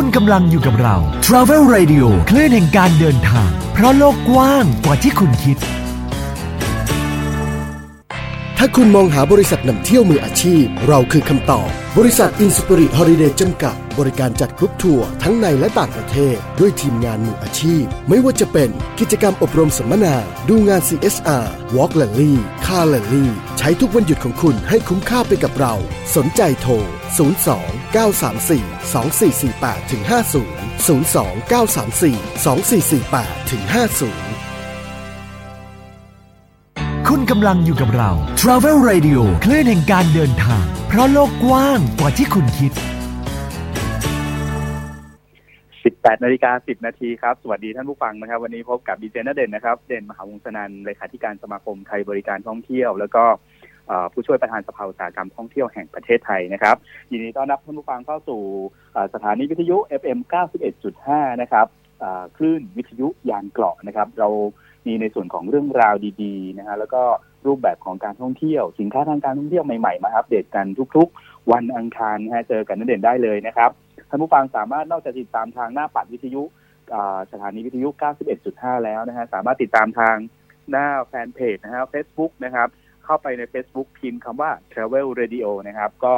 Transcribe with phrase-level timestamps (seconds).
[0.00, 0.96] คุณกำลังอยู่กับเรา
[1.26, 5.56] Travel Radio คลื่นแห่งการเดินทาง เพราะโลกกว้างกว่าที่คุณคิด
[8.60, 11.68] ถ้าคุณมองหาบริษัทนำเที่ยวมืออาชีพ เราคือคำตอบ
[11.98, 18.70] บริษัท Inspirit Holiday จำกัด บริการจัดกรุ๊ปทัวร์ทั้งในและต่างประเทศ ด้วยทีมงานมืออาชีพ ไม่ว่าจะเป็น
[19.00, 20.16] กิจกรรมอบรมสัมมนา
[20.48, 22.32] ดูงาน CSR Walk l a l l y
[22.66, 23.26] Car l a l l y
[23.58, 25.74] ใช้ทุกวันหยุดของคุณให้คุ้มค่าไปกับเรา
[26.16, 26.72] สนใจโทร
[27.38, 34.27] 02 934 2448ถึง50 02 934 2448ถึง50
[37.12, 42.72] คุณกำลังอยู่กับเรา Travel Radio คลื่นแห่งการเดินทาง เพราะโลกกว้างกว่าที่คุณคิด
[45.52, 53.24] 18นาฬิกา10 นาทีครับ สวัสดีท่านผู้ฟังนะครับ วันนี้พบกับดีเจนเด่นนะครับ เด่นมหาวงศนันเลขาธิการสมาคมไทยบริการท่องเที่ยว แล้วก็
[54.12, 56.76] ผู้ช่วยประธานสภาอุตสาหกรรมท่องเที่ยวแห่งประเทศไทยนะครับ
[57.10, 58.40] ยินดีต้อนรับท่านผู้ฟังเข้าสู่
[59.14, 60.18] สถานีวิทยุ FM
[60.80, 61.66] 91.5 นะครับ
[62.36, 64.30] คลื่นวิทยุยานเกราะนะครับ เรา
[64.86, 67.02] มีในส่วนของเรื่องราวดีๆนะฮะแล้วก็
[67.46, 73.70] รูปแบบของการท่องเที่ยว สินค้าทางการท่องเที่ยวใหม่ๆมาอัปเดตกันทุกๆ วันอังคารนะฮะเจอกันนั่นเด่นได้เลยนะครับ
[74.08, 76.42] ท่านผู้ฟังสามารถนอกจากติดตามทางหน้าปัดวิทยุ
[77.32, 77.88] สถานีวิทยุ
[78.36, 80.16] 91.5 แล้วนะฮะสามารถติดตามทาง
[80.70, 82.68] หน้าแฟนเพจนะฮะ Facebook นะครับ
[83.04, 86.14] เข้าไปใน Facebook พิมพ์คำว่า Travel Radio นะครับ ก็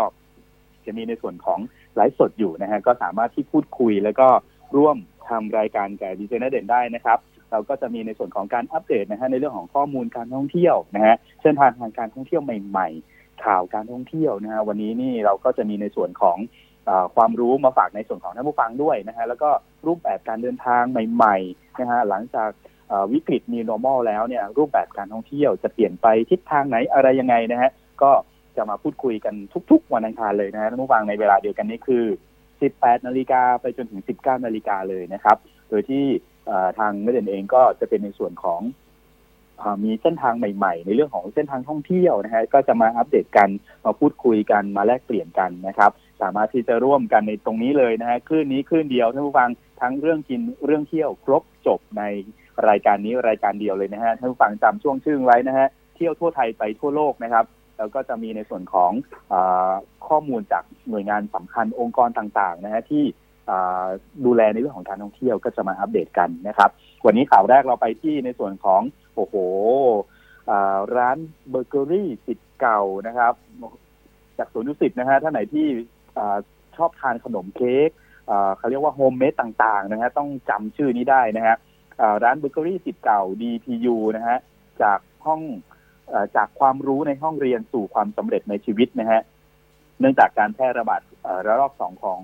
[0.87, 1.61] จะมีในส่วนของ
[1.95, 4.29] ไลฟ์สดอยู่นะฮะ ก็สามารถที่พูดคุยแล้วก็
[4.77, 4.97] ร่วม
[5.29, 7.19] ทำรายการกับดีเจนเด่นได้นะครับ
[7.51, 16.39] เราก็จะมีในส่วนของการอัปเดตนะฮะในเรื่องของข้อมูลการท่องเที่ยวนะฮะเส้นทางทางการท่องเที่ยวใหม่ ๆ ข่าวการท่องเที่ยวนะฮะวันนี้นี่เราก็จะมีในส่วนของ
[16.89, 19.51] อความรู้มาฝากในส่วนของท่านผู้ฟังด้วยนะฮะแล้วก็
[19.87, 22.51] รูปแบบการเดินทางใหม่ๆนะฮะหลังจาก
[23.13, 27.71] วิกฤต New Normal แล้วเนี่ยรูปแบบการท่องเที่ยวจะเปลี่ยนไปทิศทางไหนอะไรยังไงนะฮะ
[28.03, 28.11] ก็
[28.57, 29.35] จะมาพูดคุยกัน
[29.71, 32.05] ทุก ๆ วันอังคารเลยนะฮะท่านผู้ฟังในเวลาเดียวกันนี้คือ
[32.55, 35.37] 18 นาฬิกาไปจนถึง 19 นาฬิกาเลยนะครับ
[35.71, 36.05] โดยที่
[36.79, 38.61] ทางเมเดนเองก็จะเป็นในส่วนของ
[39.63, 43.49] อมีเส้นทางใหม่ ๆ ในเรื่องของเส้นทางท่องเที่ยวนะฮะก็จะมาอัปเดตกัน
[43.85, 45.91] มาพูดคุยกันมาแลกเปลี่ยนกันนะครับ
[46.23, 49.51] สามารถที่จะร่วมกันในตรงนี้เลยนะฮะคลื่นนี้คลื่นเดียวท่านผู้ฟัง
[49.81, 52.03] ทั้งเรื่องกินเรื่องเที่ยวครบจบใน
[52.69, 57.45] รายการนี้รายการเดียวเลยนะฮะท่านผู้ฟังจำช่วงชื่อไว้นะฮะเที่ยวทั่วไทยไปทั่วโลกนะครับ
[57.79, 58.93] แล้วก็จะมีในส่วนของ
[59.33, 59.35] อ
[60.09, 63.05] ข้อมูลจากหน่วยงานสำคัญองค์กรต่างๆนะฮะที่
[64.25, 66.71] ดูแลในเรื่องของการท่องเที่ยวก็จะมาอัปเดตกันนะครับ
[67.07, 68.83] วันนี้ข่าวแรกเราไปที่ในส่วนของ
[69.15, 69.35] โอ้โห
[70.97, 71.17] ร้าน
[71.51, 73.35] เบเกอรี่ศิษย์เก่านะครับ
[74.39, 75.67] จากสวนดุสิตนะฮะท่านไหนที่
[76.19, 76.21] อ
[76.77, 77.91] ชอบทานขนมเค้ก
[78.59, 81.57] เขาเรียกว่า homemade ต่างๆนะฮะต้องจำชื่อนี้ได้นะฮะ
[82.25, 84.39] ร้านเบเกอรี่ศิษย์เก่า DPU นะฮะ
[84.83, 85.41] จากห้อง
[86.13, 89.21] อจากความรู้ในห้องเรียนสู่ความสำเร็จในชีวิตนะฮะ
[90.01, 91.01] เนื่องจากการแพร่ระบาด
[91.47, 92.21] ระลอกสองของ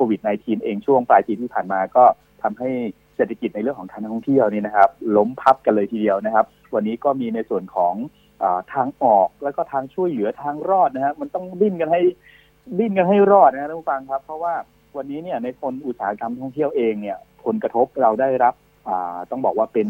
[0.00, 2.04] โควิด -19 เองช่วงปลายปีที่ผ่านมาก็
[2.42, 2.70] ทำให้
[3.16, 7.94] เศรษฐกิจในเรื่องของการท่องเที่ยวนี่นะครับ ล้มพับกันเลยทีเดียวนะครับ วันนี้ก็มีในส่วนของ
[8.42, 8.44] อ
[8.74, 12.00] ทางออกแล้วก็ทางช่วยเหลือทางรอดนะฮะมันต้องดิ้นกันให้
[12.78, 14.54] ดิ้นกันให้รอดนะท่านผู้ฟังครับ เพราะว่า
[14.96, 18.54] วันนี้เนี่ยในคนอุตสาหกรรมท่องเที่ยวเองเนี่ย ผลกระทบเราได้รับ
[19.30, 19.88] ต้องบอกว่าเป็น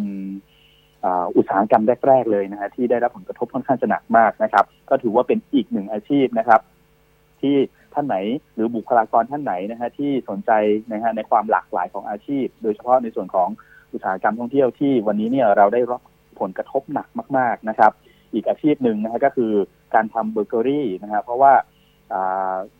[1.36, 6.60] อุตสาหกรรมแรก ๆ เลยนะฮะที่ได้รับผลกระทบค่อนข้างจะหนักมากนะครับ ก็ถือว่าเป็นอีกหนึ่งอาชีพนะครับ
[7.40, 7.56] ที่
[7.94, 8.16] ท่านไหน
[8.54, 10.50] หรือบุคลากรท่านไหนนะฮะที่สนใจ
[10.92, 13.48] นะฮะในความหลากหลายของอาชีพ โดยเฉพาะในส่วนของ
[13.92, 16.00] อุตสาหกรรมท่องเที่ยวที่วันนี้เนี่ยเราได้รับ
[16.40, 17.08] ผลกระทบหนัก
[17.38, 17.92] มาก ๆนะครับ
[18.34, 19.52] อีกอาชีพหนึ่งนะฮะก็คือ
[19.94, 21.52] การทำเบเกอรี่นะฮะเพราะว่า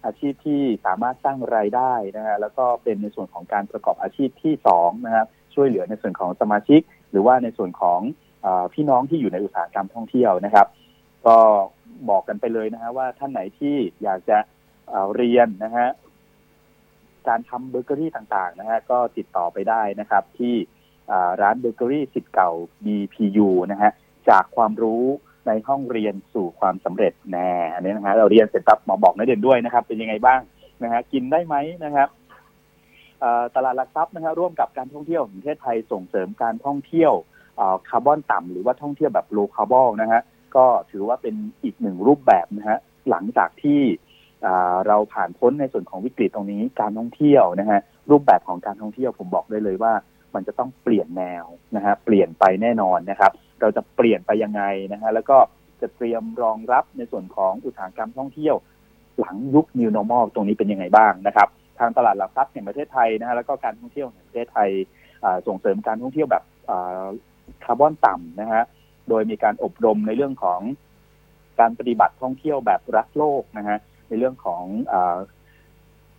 [0.05, 8.01] อาชีพที่สามารถสร้างรายได้นะฮะแล้วก็เป็นในส่วนของการประกอบอาชีพที่สองนะครับช่วยเหลือในส่วนของสมาชิก หรือว่าในส่วนของ
[8.45, 10.67] อพี่น้องที่อยู่ในอุตสาหกรรมท่องเที่ยวนะครับ
[11.27, 11.37] ก็
[12.11, 14.39] บอกกันไปเลยนะฮะว่าท่านไหนที่อยากจะ
[14.91, 15.89] เอ่อเรียนนะฮะ
[17.29, 20.55] การทำเบเกอรี่ต่างๆนะฮะก็ติดต่อไปได้นะครับ ที่
[21.43, 22.51] ร้านเบเกอรี่ศิษย์เก่า
[22.85, 23.91] DPU นะฮะ
[24.31, 25.05] จากความรู้
[25.47, 30.41] ในห้องเรียนสู่ความสำเร็จแน่อันนี้นะฮะเราเรียนเสร็จปั๊บมาบอกนักเรียนด้วยนะครับ เป็นยังไงบ้าง
[30.83, 32.09] นะฮะกินได้ไหมนะครับ
[33.55, 37.13] ตลาดหลักทรัพย์นะฮะร่วมกับการท่องเที่ยวแห่งประเทศไทยส่งเสริมการท่องเที่ยว
[37.89, 40.23] คาร์บอนต่ำหรือว่าท่องเที่ยวแบบ low carbon นะฮะ
[40.57, 41.35] ก็ถือว่าเป็น
[41.65, 42.79] อีกหนึ่งรูปแบบนะฮะ
[43.11, 43.81] หลังจากที่
[44.87, 49.93] เราผ่านพ้นในส่วนของวิกฤตตรงนี้การท่องเที่ยวนะฮะรูปแบบของการท่องเที่ยวผมบอกได้เลยว่า
[50.35, 51.45] มันจะต้องเปลี่ยนแนว
[51.77, 55.37] นะฮะเปลี่ยนไปแน่นอนนะครับ เราจะเปลี่ยนไปยังไงนะฮะแล้วก็
[55.81, 58.57] จะเตรียมรองรับในส่วนของอุตสาหกรรมท่องเที่ยว
[59.21, 61.49] หลังยุค New Normal ตรงนี้เป็นยังไงบ้างนะครับ
[61.79, 64.71] ทางตลาดหลักทรัพย์แห่งประเทศไทยนะฮะแล้วก็การท่องเที่ยวแห่งประเทศไทย
[65.47, 66.45] ส่งเสริมการท่องเที่ยวแบบ
[67.65, 68.63] คาร์บอนต่ำนะฮะ
[69.09, 70.61] โดยมีการอบรมในเรื่องของ
[71.61, 73.79] การปฏิบัติท่องเที่ยวแบบรักโลกนะฮะ
[74.11, 74.65] ในเรื่องของ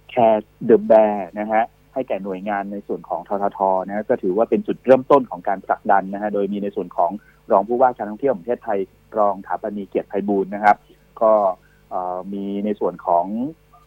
[0.09, 7.11] Care the Bear นะฮะให้แก่หน่วยงานในส่วนของทททนะก็ถือว่าเป็นจุดเริ่มต้นของการผลักดันนะฮะโดยมีในส่วนของ
[7.51, 8.79] รองผู้ว่าการท่องเที่ยวแห่งประเทศไทย
[9.17, 10.77] รองฐาปนีย์เกียรติไพบูลย์นะครับ
[11.21, 11.31] ก็
[12.33, 13.25] มีในส่วนของ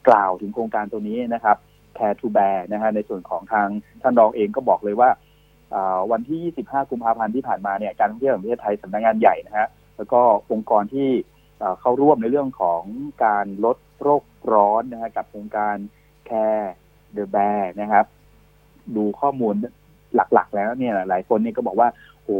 [0.08, 1.56] กล่าวถึงโครงการตัวนี้นะครับ
[1.96, 3.68] Care the Bear นะฮะในส่วนของทาง
[4.02, 5.10] ท่านรองเองก็บอกเลยว่า
[6.12, 11.08] วันที่ 25 กุมภาพันธ์ที่ผ่านมาเนี่ยการท่องเที่ยวแห่งประเทศไทยสำนักงานใหญ่นะฮะแล้วก็องค์กรที่
[11.80, 12.82] เข้าร่วมในเรื่องของ
[13.24, 15.76] การลดโรคร้อนนะฮะกับโครงการ
[16.28, 16.68] Care
[17.16, 18.06] the Bear นะครับ
[18.96, 19.54] ดูข้อมูล
[20.14, 21.88] หลักๆ แล้วเนี่ย หลายคนนี่ก็บอกว่า
[22.22, 22.30] โห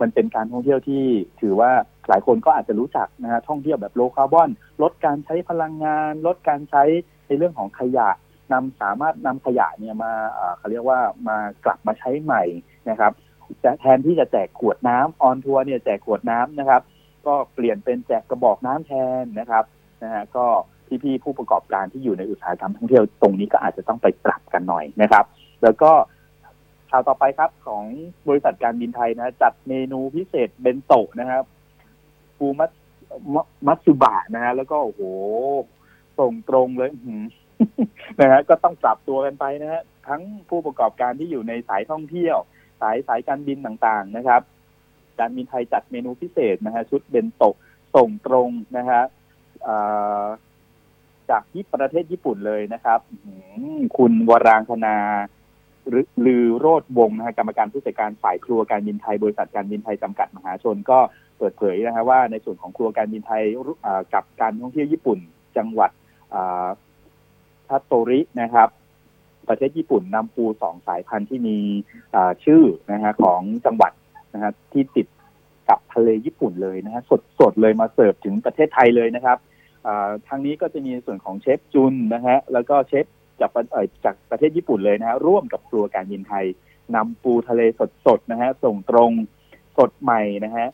[0.00, 1.04] มันเป็นการท่องเที่ยวที่
[1.40, 1.70] ถือว่า
[2.08, 4.50] หลายคนก็อาจจะรู้จักนะฮะท่องเที่ยวแบบโลคาร์บอน
[4.82, 6.82] ลดการใช้พลังงาน ลดการใช้
[7.26, 8.08] ในเรื่องของขยะ
[8.52, 10.12] นำสามารถนำขยะเนี่ยมา
[10.58, 12.42] เขาเรียกว่ามากลับมาใช้ใหม่
[12.90, 13.12] นะครับ
[13.80, 16.82] แทนที่จะแจกขวดน้ำออนทัวร์เนี่ยแจกขวดน้ำนะครับ
[17.26, 18.92] ก็เปลี่ยนเป็นแจกกระบอกน้ำแท
[19.22, 19.64] นนะครับ
[20.02, 20.46] นะฮะก็
[21.02, 25.24] พี่ๆผู้ประกอบการที่อยู่ในอุตสาหกรรมท่องเที่ยวตรงนี้ก็อาจจะต้องไปปรับกันหน่อยนะครับ
[25.62, 25.90] แล้วก็
[26.90, 27.84] ข่าวต่อไปครับของ
[28.28, 31.44] บริษัทการบินไทยนะ จัดเมนูพิเศษเบนโตะนะครับ
[32.36, 32.70] ฟูมัต
[33.66, 35.02] มัตสึบะนะฮะแล้วก็โอ้โห
[36.18, 36.90] ส่งตรงเลย
[38.20, 42.36] นะฮะก็ต้องปรับตัวกันไปนะฮะทั้งผู้ประกอบการที่อยู่ในสายท่องเที่ยว
[42.80, 44.42] สายสายการบินต่างๆนะครับ
[45.20, 47.56] การบินไทยจัดเมนูพิเศษนะฮะชุดเบนโตะ
[47.94, 49.02] ส่งตรงนะฮะ
[51.30, 53.00] จากที่ประเทศญี่ปุ่นเลยนะครับ
[53.96, 54.96] คุณวรางคณา
[56.26, 60.98] ลือโรดวงนะฮะกรรมการผู้จัดการฝ่ายครัวการบินไทยบริษัทการบินไทยจำกัดมหาชน ก็
[61.38, 63.42] เปิดเผยนะฮะว่าในส่วนของครัวการบินไทย
[64.14, 65.18] กับการท่องเที่ยวญี่ปุ่น
[65.56, 65.90] จังหวัด
[67.68, 68.68] ทัตโตรินะครับ
[69.48, 71.58] ประเทศญี่ปุ่นนำปูสองสายพันธุ์ที่มี
[72.44, 73.92] ชื่อนะฮะของจังหวัด
[74.34, 75.06] นะฮะที่ติด
[75.68, 79.38] กับทะเลญี่ปุ่นเลยนะฮะสดสดเลยมาเสิร์ฟถึงประเทศไทยเลยนะครับ
[80.28, 83.06] ทางนี้ก็จะมีส่วนของเชฟจุนนะฮะแล้วก็เชฟ
[83.40, 83.50] จาก
[84.04, 86.46] จากประเทศญี่ปุ่นเลยนะฮะร่วมกับครัวการบินไทย
[86.94, 87.62] นำปูทะเล
[88.06, 89.12] สดๆนะฮะส่งตรง
[89.78, 90.68] สดใหม่นะฮะ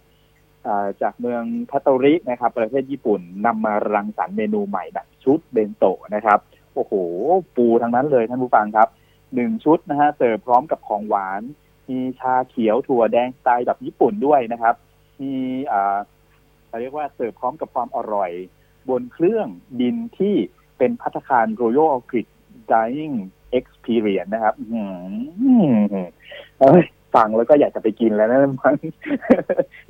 [1.03, 6.39] จากเมืองทัตโตรินะครับ ประเทศญี่ปุ่นนำมารังสรรค์เมนูใหม่แบบชุดเบนโตะนะครับ
[6.75, 6.93] โอ้โห
[7.57, 8.89] ปูทั้งนั้นเลยท่านผู้ฟังครับ
[9.35, 11.43] หนึ่งชุดนะฮะเสิร์ฟพร้อมกับของหวาน
[11.91, 14.75] มีชาเขียวถั่วแดงสไตล์แบบญี่ปุ่นด้วยนะครับ
[15.23, 15.35] มี
[15.73, 15.99] อ่า
[16.81, 18.31] เรียกว่าเสิร์ฟพร้อมกับความอร่อย
[18.89, 19.47] บนเครื่อง
[19.81, 20.35] บินที่
[20.79, 22.27] เป็นพัฒคาร Royal Grid
[22.73, 23.17] Dining
[23.59, 24.55] Experience นะครับ
[27.15, 28.77] ฟังแล้วก็อยากจะไปกินแล้วนะมัน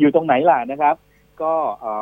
[0.00, 0.94] อยู่ตรงไหนล่ะนะครับ
[1.43, 1.55] ก็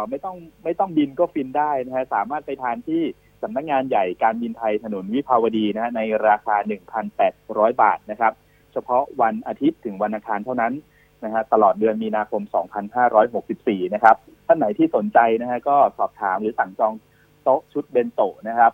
[0.08, 3.02] ไม่ต้องไม่ต้องบินก็ฟินได้นะฮะสามารถไปทานที่
[3.42, 6.56] สำนักงงานใหญ่การบินไทยถนนวิภาวดีนะฮะในราคา
[7.18, 8.32] 1,800 บาทนะครับ
[8.72, 10.72] เฉพาะวันอาทิตย์ถึงวันอังคารเท่านั้น
[11.24, 12.42] นะฮะตลอดเดือนมีนาคม
[13.18, 14.16] 2564 นะครับ
[14.46, 16.94] ท่านไหนที่สนใจนะฮะก็สอบถามหรือสั่งจอง
[17.42, 18.72] โต๊ะชุดเบนโตะนะครับ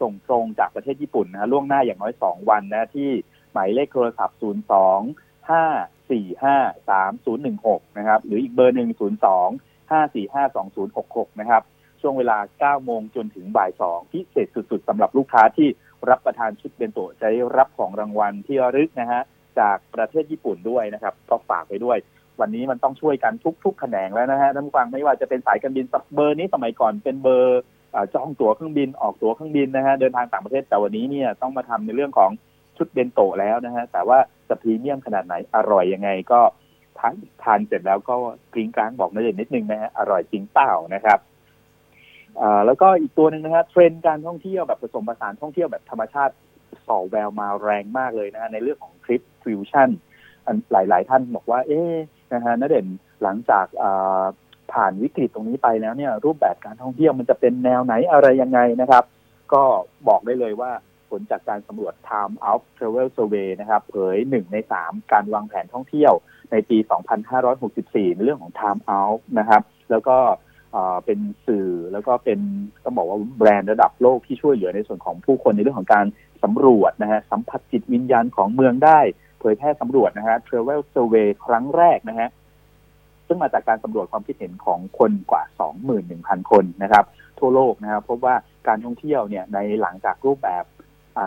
[0.00, 3.10] ส่งตรงจากประเทศญี่ปุ่นนะล่วงหน้าอย่างน้อยสองวันนะที่
[3.52, 10.34] หมายเลขโทรศัพท์ 0 2 5 4 5 3 0 1 6 นะครับ หรืออีกเบอร์หนึ่ง 0 2 5 4
[10.34, 11.62] 5 2 0 6 6 นะครับ
[12.00, 15.68] ช่วงเวลา 9 โมงจนถึงบ่าย 2 พิเศษสุด ๆสำหรับลูกค้าที่
[16.10, 19.22] รับประทานชุดเบนโตะจะได้รับของรางวัลที่ระลึกนะฮะ
[19.60, 21.98] จากประเทศญี่ปุ่นด้วยนะครับ ก็ฝากไปด้วย
[22.40, 23.32] วันนี้มันต้องช่วยกัน
[23.64, 27.60] ทุกๆแขนงแล้วนะฮะท่านผู้ฟังไม่ว่าจะเป็นสายการบินเบอร์นี้สมัยก่อนเป็นเบอร์
[28.14, 32.30] จองตั๋วเครื่องบินออกตั๋วเครื่องบินนะฮะเดินทางต่างประเทศแต่วันนี้เนี่ยต้องมาทำในเรื่องของ
[32.76, 36.40] ชุดเบนโตะแล้วนะฮะแต่ว่าจะพรีเมียมขนาดไหนอร่อยยังไงก็
[36.98, 38.14] ทานทานเสร็จแล้วก็
[38.52, 41.18] กริ๊งกร๊างบอกนะเด่นนิดนึงนะฮะอร่อยจริงเปล่านะครับ
[42.66, 46.34] แล้วก็อีกตัวหนึ่งนะฮะเทรนด์การท่องเที่ยวแบบผสมผสานท่องเที่ยวแบบธรรมชาติ
[46.86, 49.88] ส่อแววมาแรงมากเลยนะฮะในเรื่องของ trip fusion
[50.72, 51.80] หลาย ๆ ท่านบอกว่า เอ๊
[52.34, 52.86] นะฮะนเด่น
[53.22, 53.66] หลังจาก
[54.72, 59.04] ผ่านวิกฤตตรงนี้ไปแล้วเนี่ย รูปแบบการท่องเที่ยวมันจะเป็นแนวไหนอะไรยังไงนะครับ
[59.52, 59.62] ก็
[60.08, 60.72] บอกได้เลยว่า
[61.10, 66.12] ผลจากการสำรวจ Time Out Travel Survey นะครับ เผยหนึ่งในสามการวางแผนท่องเที่ยว
[66.52, 66.78] ในปี
[67.46, 70.16] 2564 ในเรื่องของ Time Out นะครับ แล้วก็
[71.04, 72.38] เป็นสื่อแล้วก็เป็น
[72.84, 76.06] ต้องบอกว่าแบรนด์ระดับโลกที่ช่วยเหลือในส่วนของผู้คนในเรื่องของการ
[76.42, 79.00] สำรวจนะฮะสัมผัสจิตวิญญาณของเมืองได้
[79.40, 82.28] เผยแพร่สำรวจนะฮะ Travel Survey ครั้งแรกนะฮะ
[83.26, 85.42] ซึ่งมาจากการสำรวจความคิดเห็นของคนกว่า
[85.96, 87.04] 21,000 คนนะครับ
[87.38, 88.34] ทั่วโลกนะครับพบว่า
[88.68, 90.64] การท่องเที่ยวเนี่ยในหลังจากรูปแบบ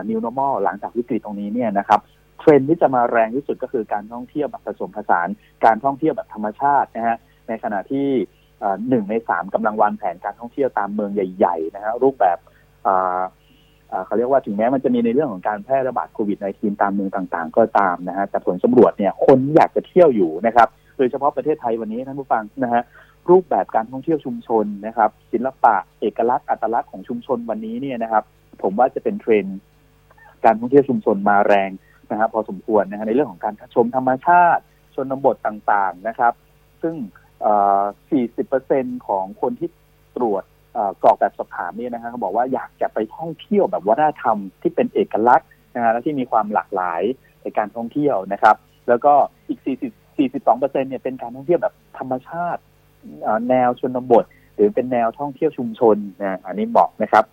[0.09, 1.99] new normal หลังจากวิกฤตตรงนี้เนี่ยนะครับ
[2.39, 5.27] เทรนที่จะมาแรงที่สุดก็คือการท่องเที่ยวแบบผสมผสาน
[5.65, 7.17] การท่องเที่ยวแบบธรรมชาตินะฮะ
[7.47, 8.07] ในขณะที่
[8.89, 12.37] หนึ่งในสามกำลังวางแผนการท่องเที่ยวตามเมืองใหญ่ๆนะฮะรูปแบบ
[14.05, 22.81] เขาเรียกว่าถึงแม้มันจะมีในเรื่องของการแพร่ระบาดโควิด -19 ตามเมืองต่างๆ ก็ตามนะฮะแต่ผลสำรวจเนี่ยคนอยากจะเที่ยวอยู่นะครับ โดยเฉพาะประเทศไทยวันนี้ท่านผู้ฟังนะฮะ
[23.29, 28.23] รูปแบบการท่องเที่ยวชุมชนนะครับ ศิลปะเอกลักษณ์อัตลักษณ์ของชุมชนวันนี้เนี่ยนะครับ
[28.61, 29.57] ผมว่าจะเป็นเทรนด์
[30.45, 31.69] การท่องเที่ยวชุมชนมาแรง
[32.11, 34.63] นะครับพอสมควรนะฮะในเรื่องของการชมธรรมชาติ
[34.95, 36.33] ชนบทต่างๆนะครับ
[36.81, 36.95] ซึ่ง
[37.47, 39.69] 40%ของคนที่
[40.17, 40.43] ตรวจ
[41.03, 47.01] กรอกแบบสอบถามเนี่ยนะฮะเขาบอกว่าอยากจะไปท่องเที่ยวแบบวัฒนธรรมที่เป็นเอกลักษณ์นะฮะและที่มีความหลากหลาย
[47.41, 48.55] ในการท่องเที่ยวนะครับ
[48.89, 49.13] แล้วก็
[49.47, 52.61] อีก 40 42เปอร์เซ็นเนี่ยเป็นการท่องเที่ยวแบบธรรมชาติ
[53.49, 57.23] แนวชนบท หรือเป็นแนวท่องเที่ยวชุมชนนะอันนี้บอกนะครับ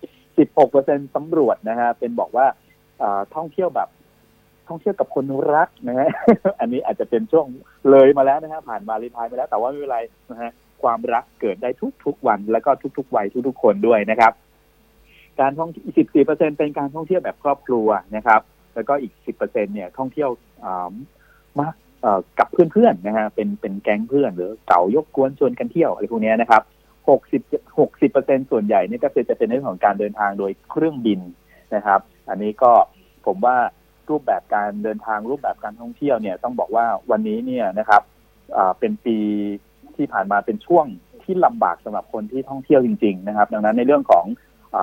[0.53, 2.45] 16เปอร์เซ็นสำรวจนะฮะเป็นบอกว่า
[3.35, 3.89] ท่องเที่ยวแบบ
[4.69, 6.09] ท่องเที่ยวกับคนรักนะฮะ
[6.59, 7.45] อันนี้อาจจะเป็นช่วง
[7.91, 9.99] เลยมาแล้วนะฮะผ่านมาลีพายไปแล้ว แต่ว่าไม่เป็นไร
[10.31, 10.51] นะฮะ
[10.83, 11.69] ความรักเกิดได้
[12.05, 14.33] ทุกๆวันแล้วก็ทุกๆวัยทุกๆคนด้วยนะครับ
[15.39, 18.41] การท่องอีก14เปอร์เซ็นเป็นการท่องเที่ยวแบบครอบครัวนะครับ
[18.75, 20.29] แล้วก็อีก10เปอร์เซ็นเนี่ยท่องเที่ยว
[21.59, 21.73] มาก
[22.39, 26.61] กับเพื่อนๆนะฮะเป็นเป็นแก๊งเพื่อน หรือเก่ายกกวนชวนกันเที่ยวอะไรพวกนี้นะครับ
[27.09, 27.41] หกสิบ
[27.79, 31.19] หกสิบเปอร์เซ็นส่วนใหญ่นี่ก็คือจะเป็นเรื่องของการเดินทางโดยเครื่องบิน
[31.75, 31.99] นะครับ
[32.29, 32.71] อันนี้ก็
[33.25, 33.57] ผมว่า
[34.09, 38.01] รูปแบบการเดินทางรูปแบบการท่องเที่ยวเนี่ยต้องบอกว่าวันนี้เนี่ยนะครับ
[38.79, 39.17] เป็นปี
[39.95, 40.85] ที่ผ่านมาเป็นช่วง
[41.23, 44.25] ที่ลำบากสำหรับคนที่ท่องเที่ยวจริง ๆ นะครับ ดังนั้นในเรื่องของ
[44.75, 44.77] อ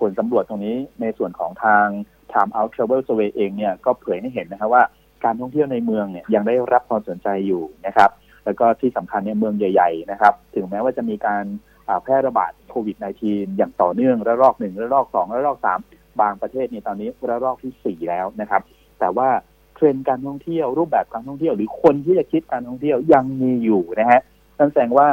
[0.00, 1.86] ผลสำรวจตรงนี้ในส่วนของทาง
[2.32, 4.82] Time Out Travel Survey เองเนี่ยก็เผยให้เห็นนะครับว่า
[5.24, 8.10] การท่องเที่ยวในเมืองเนี่ยยังได้รับความสนใจอยู่นะครับ
[8.44, 11.44] แล้วก็ที่สำคัญเนี่ยเมืองใหญ่ ๆ นะครับ ถึงแม้ว่าจะมีการ
[12.02, 15.78] แพร่ระบาดโควิด -19 อย่างต่อเนื่องระลอกหนึ่งระลอกสองระลอกสาม
[16.20, 18.62] บางประเทศเนี่ยตอนนี้ระลอกที่สี่แล้วนะครับ
[19.00, 19.28] แต่ว่า
[19.74, 24.20] เทรนด์การท่องเที่ยวรูปแบบการท่องเที่ยว หรือคนที่จะคิดการท่องเที่ยวยังมีอยู่นะฮะ
[24.58, 25.08] นั่นแสดงว่า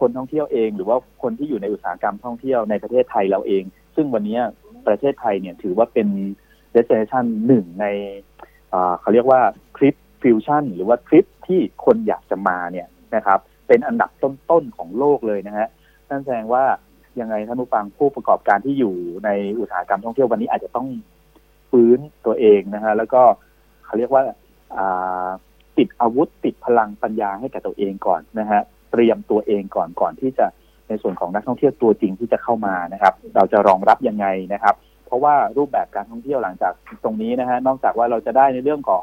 [0.00, 4.38] คนท่องเที่ยวเอง หรือว่าคนที่อยู่ในอุตสาหกรรมท่องเที่ยวในประเทศไทยเราเอง ซึ่งวันนี้
[4.86, 6.08] ประเทศไทยเนี่ยถือว่าเป็น
[6.72, 7.86] เดสเ i นชันหนึ่งใน
[9.00, 9.40] เขาเรียกว่า
[9.76, 15.68] trip fusion หรือว่าทริปที่คนอยากจะมาเนี่ยนะครับ เป็นอันดับต้นๆของโลกเลยนะฮะ
[16.10, 16.64] นั่นแสดงว่า
[17.20, 20.88] ยังไงท่านผู้ฟังผู้ประกอบการที่อยู่ในอุตสาหกรรมท่องเที่ยววันนี้อาจจะต้อง
[21.70, 23.22] ฟื้นตัวเองนะฮะแล้วก็
[23.84, 24.22] เขาเรียกว่า
[25.78, 28.60] ติดอาวุธติดพลังปัญญาให้กับตัวเองก่อนนะฮะ
[28.92, 30.46] เตรียมตัวเองก่อนก่อนที่จะ
[30.88, 34.74] ในส่วนของนักท่องเที่ยวตัวจริงที่จะเข้ามานะครับ เราจะรองรับยังไงนะครับ
[35.06, 36.72] เพราะว่ารูปแบบการท่องเที่ยวหลังจาก
[37.04, 39.02] ตรงนี้นะฮะนอกจากว่าเราจะได้ในเรื่องของ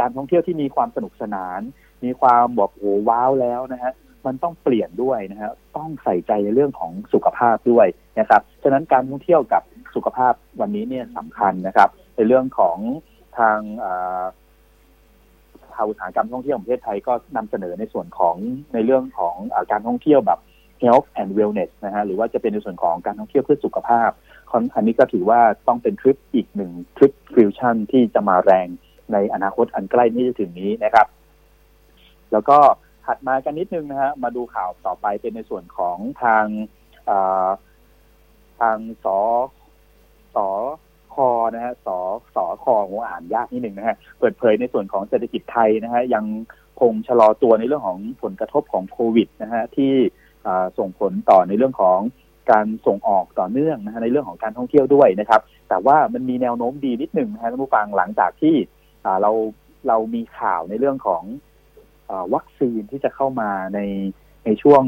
[0.00, 1.60] การท่องเที่ยวที่มีความสนุกสนาน
[2.04, 3.92] มีความแบบโอ้ว้าวแล้วนะฮะ
[4.26, 7.86] มันต้องเปลี่ยนด้วยนะฮะต้องใส่ใจในเรื่องของสุขภาพด้วย
[8.20, 9.62] นะครับฉะนั้นการท่องเที่ยวกับ
[9.94, 12.78] สุขภาพวันนี้เนี่ยสำคัญนะครับ ในเรื่องของ
[13.38, 13.58] ทาง
[15.74, 18.36] ภาอุตสาหกรรมท่องเที่ยวของประเทศไทยก็นำเสนอในส่วนของ
[18.74, 20.40] ในเรื่องของอการท่องเที่ยวแบบ
[20.82, 24.10] health and wellness นะฮะหรือว่าจะเป็นในส่วนของการท่องเที่ยวเพื่อสุขภาพ
[24.74, 28.68] อันนี้ก็ถือว่าต้องเป็นทริปอีกหนึ่งทริปฟิวชั่นที่จะมาแรง
[29.12, 31.06] ในอนาคตอันใกล้นี้จะถึงนี้นะครับ
[32.32, 32.58] แล้วก็
[33.08, 36.46] ถัดมากันนิดนึงนะฮะมาดูข่าวต่อไปเป็นในส่วนของทาง
[38.60, 39.06] ทางส
[40.34, 40.36] ส
[41.14, 41.88] คอนะฮะส
[42.34, 46.24] สคอหัวอ่านยากนิดหนึ่งนะฮะเปิดเผยในส่วนของเศรษฐกิจไทยนะฮะยัง
[46.80, 49.92] คงชะลอตัวในเรื่องของผลกระทบของโควิดนะฮะที่
[50.78, 51.98] ส่งผลต่อในเรื่องของ
[52.50, 58.54] การส่งออกต่อเนื่องนะฮะในเรื่องของการท่องเที่ยวด้วยนะครับ แต่ว่ามันมีแนวโน้มดีนิดหนึ่งนะฮะท่านผู้ฟังหลังจากที่
[59.22, 59.30] เรา
[59.88, 61.22] เรามีข่าวในเรื่องของ
[62.34, 63.80] วัคซีนที่จะเข้ามาใน
[64.44, 64.82] ในช่วง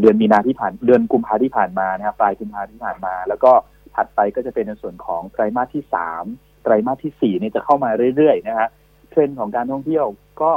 [0.00, 3.52] เดือนมีนาที่ผ่านเดือนกุมภาที่ผ่านมานะครับปลายกุมภาที่ผ่านมา แล้วก็
[3.96, 6.24] ถัดไปก็จะเป็นในส่วนของไตรมาสที่สาม
[6.62, 8.68] ไตรมาสที่สี่นี่จะเข้ามาเรื่อยๆนะฮะ
[9.10, 10.06] เทรนด์ของการท่องเที่ยว
[10.42, 10.52] ก็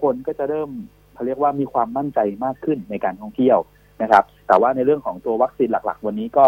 [0.00, 0.70] คนก็จะเริ่ม
[1.14, 3.58] เขาเรียกว่ามีความมั่นใจมากขึ้นในการท่องเที่ยว
[4.02, 6.46] นะครับ แต่ว่าในเรื่องของตัววัคซีนหลัก ๆ วันนี้ก็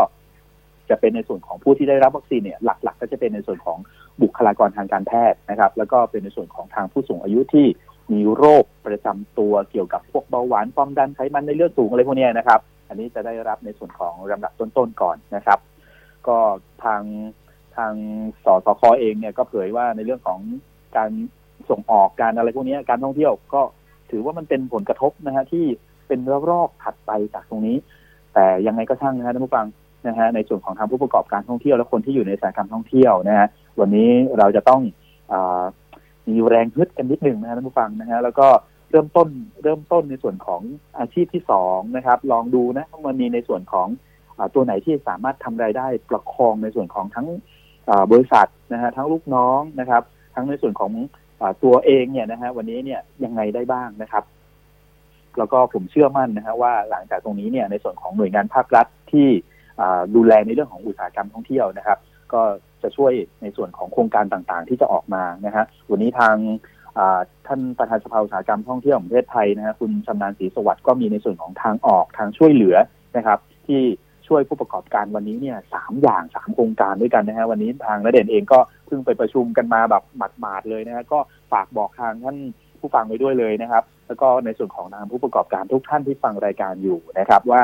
[0.91, 3.79] จะเป็นในส่วนของผู้ที่ได้รับวัคซีนเนี่ยหลัก ๆ ก็จะเป็นในส่วนของ
[4.23, 7.67] บุคลากรทางการแพทย์นะครับ แล้วก็เป็นในส่วนของทางผู้สูงอายุที่
[8.13, 15.59] มีโรคประจำตัวเกี่ยวกับพวกเบาหวานความดันไขมันในเลือดสูงอะไรพวกนี้นะครับ อันนี้จะได้รับในส่วนของลำดับต้นๆก่อนนะครับ
[16.29, 16.37] ก็
[16.85, 17.03] ทาง
[17.77, 17.93] ทาง
[18.45, 20.41] สสคอเองเนี่ยก็เผยว่าในเรื่องของ
[20.97, 21.11] การ
[21.71, 23.63] ส่งออกการอะไรพวกนี้การท่องเที่ยวก็
[24.11, 25.65] ถือว่ามันเป็นผลกระทบนะฮะที่
[26.09, 27.77] เป็นรอบๆถัดไปจากตรงนี้
[28.35, 29.67] แต่ยังไงก็ช่างนะฮะท่านผู้ฟัง
[30.09, 33.49] นะฮะในส่วนของทางผู้ประกอบการท่องเที่ยวและคนที่อยู่ในสายการท่องเที่ยวนะฮะ
[33.81, 34.81] วันนี้เราจะต้อง
[35.33, 35.35] อ
[36.31, 38.49] มีแรงฮึดกันนิดหนึ่งนะฮะท่านผู้ฟังนะฮะแล้วก็
[38.91, 39.29] เริ่มต้น
[39.63, 40.63] เริ่มต้นในส่วนของ
[40.99, 43.89] อาชีพที่สองนะครับ ลองดูนะมันมีในส่วนของ
[44.39, 47.27] อตัวไหนที่สามารถทำรายได้ประคองในส่วนของทั้ง
[48.13, 50.03] บริษัทนะฮะทั้งลูกน้องนะครับ
[50.35, 50.93] ทั้งในส่วนของ
[51.41, 54.25] อตัวเองเนี่ยนะฮะวันนี้เนี่ยยังไงได้บ้างนะครับ
[55.39, 59.29] แล้วก็ผมเชื่อมั่นนะฮะว่าหลังจากตรงนี้เนี่ยในส่วนของหน่วยงานภาครัฐที่
[60.15, 61.99] ดูแลในเรื่องของอุตสาหกรรมท่องเที่ยวนะครับ
[62.33, 62.43] ก็
[62.83, 66.37] จะช่วยในส่วนของโครงการต่างๆ ที่จะออกมานะฮะวันนี้ทาง
[67.47, 72.77] ท่านประธานสภาอุตสาหกรรมท่องเที่ยวของประเทศไทยนะฮะคุณชำนาญศรีสวัสดิ์ก็มีในส่วนของทางออกทางช่วยเหลือ
[73.17, 73.83] นะครับ ที่
[74.29, 80.03] ช่วยผู้ประกอบการวันนี้เนี่ยสามอย่างสามโครงการด้วยกันนะฮะวันนี้ทางระเด่นเองก็เพิ่งไปประชุมกันมาแบบ
[80.41, 81.19] หมาดๆเลยนะฮะก็
[81.53, 82.37] ฝากบอกทางท่าน
[82.81, 87.63] ผู้ฟังไว้ด้วยเลยนะครับ แล้วก็ในส่วนของทางผู้ประกอบการทุกท่านที่ฟังรายการอยู่นะครับว่า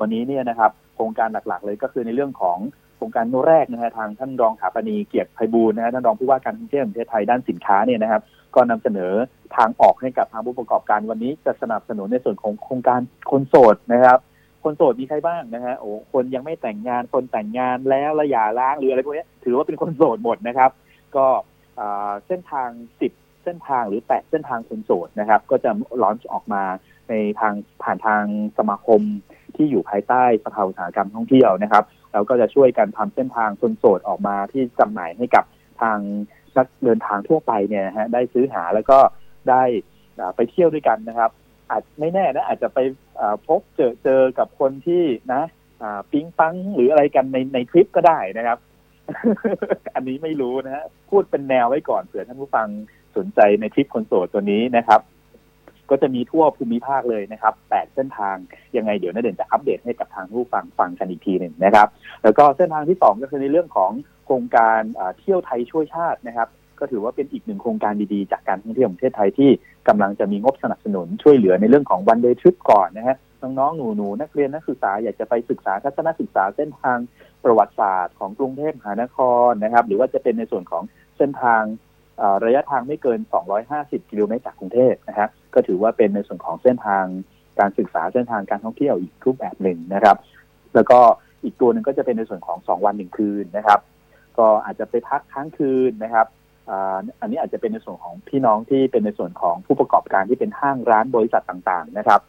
[0.00, 2.58] วันนี้เนี่ยนะครับ โครงการหลักๆเลยก็คือในเรื่องของ
[3.04, 8.22] รงการแรกนะฮะทางท่านรองถาปณีเกียรติไพบูลนะฮะท่านรองผู้ว่าการท่องเที่ยวแห่งประเทศไทยด้านสินค้าเนี่ยนะครับ
[8.54, 9.12] ก็นำเสนอ
[9.56, 14.18] ทางออกให้กับทางผู้ประกอบการวันนี้จะสนับสนุนในส่วนของโครงการคนโสดนะครับ
[14.64, 20.70] คนโสดมีใครบ้างนะฮะโอ้คนยังไม่แต่งงานคนแต่งงานแล้วระหยาร้างหรืออะไรพวกนี้ถือว่าเป็นคนโสดหมดนะครับ
[21.16, 21.26] ก็
[22.26, 22.68] เส้นทาง
[23.00, 23.12] สิบ
[23.44, 25.70] เส้นทางหรือแปดเส้นทางคนโสดนะครับ ก็จะ
[26.02, 26.62] ล้อนออกมา
[27.08, 28.24] ในทางผ่านทาง
[28.58, 29.00] สมาคม
[29.56, 31.84] ที่อยู่ภายใต้สภาอุตสาหกรรมท่องเที่ยวนะครับ
[32.14, 35.44] แล้วก็จะช่วยกันทำเส้นทางคนโสดออกมาที่จำหน่ายให้กับ
[35.82, 35.98] ทาง
[36.56, 38.98] นักเดินทางทั่วไปเนี่ยฮะได้ซื้อหาแล้วก็
[39.50, 39.62] ได้
[40.36, 41.30] ไปเที่ยวด้วยกันนะครับ
[41.70, 42.78] อาจไม่แน่นะอาจจะไป
[43.46, 45.02] พบเจอเจอกับคนที่
[45.32, 45.42] นะ
[46.10, 48.58] ปิ๊งปังหรืออะไรกันในในทริปก็ได้นะครับ
[49.94, 52.68] อันนี้ไม่รู้นะฮะพูดเป็นแนวไว้ก่อนเผื่อท่านผู้ฟัง
[53.16, 55.00] สนใจในทริปคนโสดตัวนี้นะครับ
[55.90, 58.36] ก็จะมีทั่วภูมิภาคเลยนะครับแปดเส้นทาง
[58.76, 61.88] ยังไงเดี๋ยวนาเด่นจะอัปเดตให้กับทางผู้ฟังฟังกันอีกทีหนึ่งนะครับ
[62.22, 63.90] แล้วก็เส้นทางที่สองก็คือในเรื่องของ
[64.24, 64.80] โครงการ
[65.18, 66.48] เที่ยวไทยช่วยชาตินะครับ
[66.80, 69.50] ก็ถือว่าเป็นอีกหนึ่งโครงการดีๆ จากการท่องเที่ยวของประเทศไทยที่
[69.88, 76.98] กำลังจะมีงบสนับสนุนช่วยเหลือในเรื่องของวันเดย์ทริปก่อนนะฮะน้องๆหนูๆนักเรียนนักศึกษาอยากจะไปศึกษาทัศนศึกษาเส้นทาง
[77.44, 80.82] ประวัติศาสตร์ของกรุงเทพมหานครนะครับ หรือว่าจะเป็นในส่วนของ
[81.18, 81.62] เส้นทาง
[82.44, 83.20] ระยะทางไม่เกิน
[83.64, 87.04] 250 กิโลเมตรจากกรุงเทพนะฮะ ก็ถือว่าเป็นในส่วนของเส้นทาง
[87.58, 90.16] การศึกษาเส้นทางการท่องเที่ยวอีกรูปแบบหนึ่งนะครับ
[90.74, 90.98] แล้วก็
[91.44, 93.80] อีกตัวหนึ่งก็จะเป็นในส่วนของ2วันหนึ่งคืนนะครับ
[94.38, 96.26] ก็อาจจะไปพักค้างคืนนะครับ
[97.20, 102.20] อันนี้อาจจะเป็นในส่วนของพี่น้องที่เป็นในส่วนของผู้ประกอบการที่เป็นห้างร้านบริษัทต่างๆนะครับ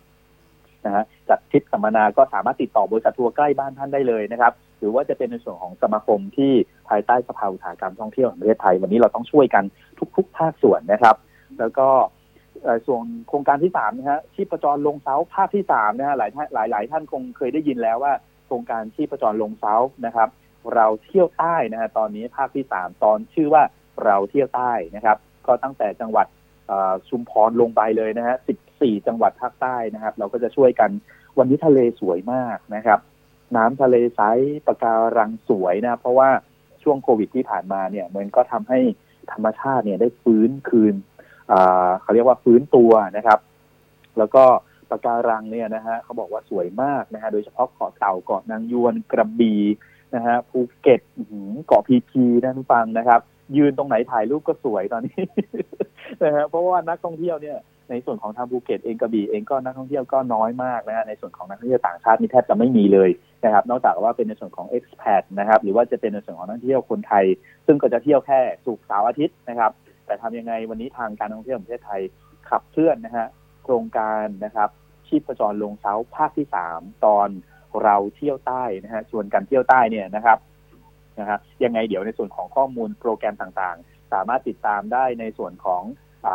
[0.86, 6.51] นะฮะจัดทริปสัมมนาก็สามารถติดต่อบริษัททัวร์ใกล้บ้านท่านได้เลยนะครับ หรือว่าจะเป็นในส่วนของสมาคมที่
[6.89, 9.63] ภายใต้สภาอุตสาหกรรมท่องเที่ยวแห่งประเทศไทย วันนี้เราต้องช่วยกัน
[10.18, 11.16] ทุกๆภาคส่วนนะครับ
[11.59, 11.88] แล้วก็
[12.87, 18.13] ส่วนโครงการที่สามนะฮะที่ประจรลงเสาภาคที่สามนะฮะหลายหลายหลายท่านคงเคยได้ยินแล้วว่า
[18.46, 20.29] โครงการที่ประจรลงเสานะครับ
[20.75, 23.63] เราเที่ยวใต้นะฮะตอนนี้ภาคที่สามตอนชื่อว่า
[24.05, 26.27] เราเที่ยวใต้นะครับ ก็ตั้งแต่จังหวัด
[27.09, 28.35] ชุมพรลงไปเลยนะฮะ
[28.72, 30.89] 14จังหวัดภาคใต้นะครับ เราก็จะช่วยกัน
[31.37, 33.00] วันนี้ทะเลสวยมากนะครับ
[33.55, 34.22] น้ำทะเลใส
[34.68, 36.29] ปะการังสวยนะ เพราะว่า
[36.83, 38.79] ช่วงโควิดที่ผ่านมาเนี่ยมันก็ทำให้
[39.31, 40.94] ธรรมชาติเนี่ยได้ฟื้นคืน
[42.01, 43.40] เขาเรียกว่าฟื้นตัวนะครับ
[44.18, 44.44] แล้วก็
[44.90, 49.62] ปะการังเนี่ยนะฮะเขาบอกว่าสวยมากนะฮะโดยเฉพาะเกาะเต่าเกาะนางยวนกระบี่
[50.16, 51.01] นะฮะภูเก็ต
[51.68, 53.20] เกาะพีพีนะท่านผู้ฟังนะครับ
[53.58, 55.22] ยืนตรงไหนถ่ายรูปก็สวยตอนนี้
[56.24, 57.58] นะฮะเพราะว่านักท่องเที่ยวเนี่ย
[57.90, 63.10] ในส่วนของทางภูเก็ตเองกระบี่เองก็นักท่องเที่ยวก็น้อยมากนะฮะในส่วนของนักท่องเที่ยวต่างชาตินี่แทบจะไม่มีเลย
[63.46, 67.25] นะครับ นอกจากว่าเป็นในส่วนของ expat นะครับ หรือว่าจะเป็นในส่วนของนักท่องเที่ยวคนไทย
[67.66, 69.72] ซึ่งก็จะเที่ยวแค่สุกเสาร์อาทิตย์นะครับ
[70.05, 72.01] แต่ทำยังไงวันนี้ทางการท่องเที่ยวประเทศไทย
[72.50, 73.27] ขับเคลื่อนนะฮะ
[73.63, 74.70] โครงการนะครับ
[75.07, 77.29] ชีพจรลงเสาภาคที่สามตอน
[77.83, 80.37] เราเที่ยวใต้นะฮะชวนกันเที่ยวใต้เนี่ยนะครับ
[81.20, 85.83] นะฮะยังไงเดี๋ยวในส่วนของข้อมูลโปรแกรมต่างๆ สามารถติดตามได้ในส่วนของ
[86.25, 86.27] อ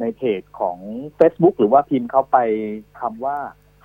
[0.00, 0.78] ในเพจของ
[1.18, 2.36] Facebook หรือว่าพิมพ์เข้าไป
[3.00, 3.38] คำว่า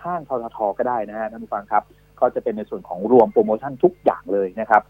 [0.03, 1.84] ห้างทททก็ได้นะฮะท่านผู้ฟังครับ
[2.19, 4.84] ก็จะเป็นในส่วนของรวมโปรโมชั่นทุกอย่างเลยนะครับ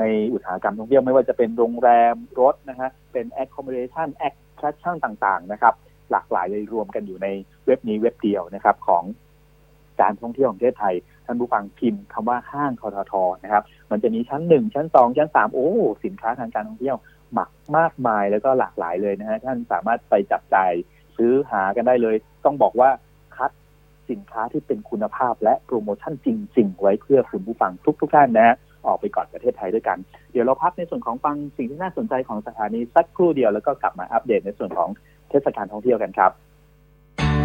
[0.00, 5.74] ในอุตสาหกรรมท่องเที่ยวไม่ว่าจะเป็นโรงแรมรถนะฮะเป็น accommodation attraction ต่างๆ นะครับ
[6.10, 7.26] หลากหลายเลยรวมกันอยู่ใน
[7.66, 9.04] เว็บนี้เว็บเดียวนะครับของ
[10.00, 10.94] การท่องเที่ยวของประเทศไทย
[11.26, 15.68] ท่านผู้ฟังพิมพ์คำว่าห้างทททนะครับ มันจะมีชั้นหนึ่งชั้นสองชั้นสามโอ้
[16.04, 16.96] สินค้าทางการท่องเที่ยว
[17.32, 20.72] หมักมากมายแล้วก็หลากหลายเลยนะฮะท่านสามารถไปจับจ่าย
[21.16, 22.90] ซื้อหากันได้เลย ต้องบอกว่า
[23.36, 23.50] คัด
[24.10, 28.56] สินค้าที่เป็นคุณภาพและโปรโมชั่นจริง ๆ ไว้เพื่อคุณผู้ฟังทุกๆท่านนะฮะ
[28.86, 29.98] ออกไปก่อนประเทศไทยด้วยกัน
[30.32, 34.88] เดี๋ยวเราพักในส่วนของฟังสิ่งที่น่าสนใจของสถานีสักครู่เดียวแล้วก็กลับมาอัปเดตในส่วนของ
[35.30, 36.30] เทศกาลท่องเที่ยวกันครับ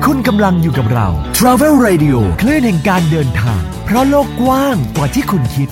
[0.06, 5.70] คุณกำลังอยู่กับเรา Travel Radio คลื่นแห่งการเดินทาง เพราะโลกกว้างกว่าที่คุณคิด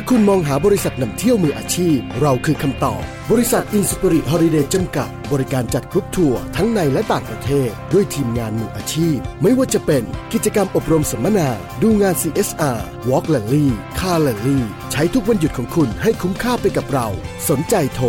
[0.00, 11.48] ถ้าคุณมองหาบริษัทนำเที่ยวมืออาชีพ เราคือคำตอบ บริษัท Inspirit Holiday จำกัด บริการจัดกรุ๊ปทัวร์ทั้งในและต่างประเทศ ด้วยทีมงานมืออาชีพ ไม่ว่าจะเป็นกิจกรรมอบรมสัมมนา
[11.82, 13.66] ดูงาน CSR Walk l a l l y
[14.00, 14.60] Car l a l l y
[14.92, 17.08] ใช้ทุกวันหยุดของคุณให้คุ้มค่าไปกับเรา
[17.48, 18.06] สนใจโทร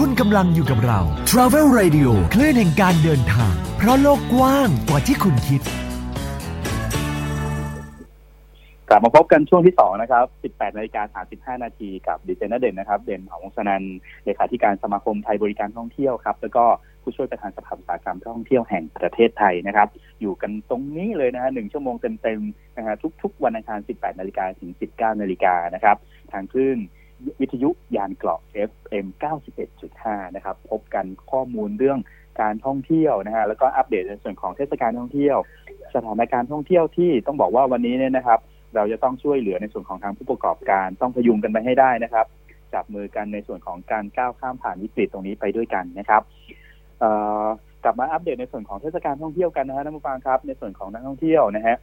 [0.00, 5.60] คุณกำลังอยู่กับเรา Travel Radio คลื่นแห่งการเดินทาง เพราะโลกกว้างกว่าที่คุณคิด
[8.88, 11.22] กลับมาพบกันช่วงที่สองนะครับ 18นาฬิกา
[11.56, 13.82] 35 นาทีกับดิเจนเด่นนะครับ เด่นของวงสนัน
[14.24, 16.64] เลขาธิการสมาคมไทยบริการท่องเที่ยวครับ แล้วก็
[17.02, 19.88] ผู้ช่วยประธานสภาอุตสาหกรรมท่องเที่ยวแห่งประเทศไทยนะครับ
[20.20, 25.96] อยู่กันตรงนี้เลยนะฮะหนึ่งชั่วโมงเต็มๆนะฮะทุกๆ วันอังคาร 18 นาฬิกาถึง 19 นาฬิกานะครับ
[26.32, 26.78] ทางคลื่น
[27.40, 29.06] วิทยุยานเกราะ FM
[29.70, 31.98] 91.5 นะครับ พบกันข้อมูลเรื่อง
[32.40, 35.38] การท่องเที่ยวนะฮะแล้วก็อัปเดตในส่วนของเทศกาลท่องเที่ยว
[35.94, 38.38] สถานการณ์ท่องเที่ยวที่ต้องบอกว่าวันนี้เนี่ยนะครับ
[38.74, 42.26] เราจะต้องช่วยเหลือในส่วนของทางผู้ประกอบการต้องพยุงกันไปให้ได้นะครับ
[42.74, 46.22] จับมือกันในส่วนของการก้าวข้ามผ่านวิกฤตตรงนี้ไปด้วยกันนะครับ
[47.84, 51.76] กลับมาอัปเดตในส่วนของเทศกาลท่องเที่ยวกันนะฮะท่านผู้ฟังครับ ในส่วนของนักท่องเที่ยวนะฮะ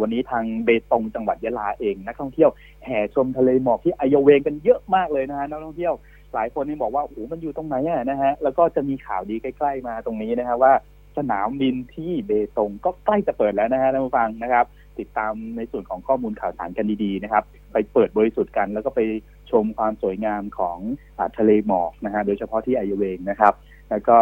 [0.00, 2.50] วันนี้ทางเบตงจังหวัดยะลาเองนักท่องเที่ยว
[2.84, 5.94] แห่ชมทะเลหมอกที่อโยเวงกันเยอะมากเลยนะฮะนักท่องเที่ยว
[6.34, 10.72] หลายคนนี่บอกว่าโอ้มันอยู่ตรงไหนอะนะฮะแล้วก็จะมีข่าวดีใกล้ ๆ มาตรงนี้นะฮะว่า
[11.16, 14.66] สนามบินที่เบตงก็ใกล้จะเปิดแล้วนะฮะท่านผู้ฟังนะครับ
[14.98, 19.00] ติดตามในส่วนของข้อมูลข่าวสารกันดีๆนะครับ ไปเปิดบริสุทธิ์กันแล้วก็ไป
[19.50, 20.78] ชมความสวยงามของ
[21.18, 23.54] อทะเลหมอกนะฮะโดยเฉพาะที่ไอเวงนะครับ
[23.90, 24.18] แล้วก็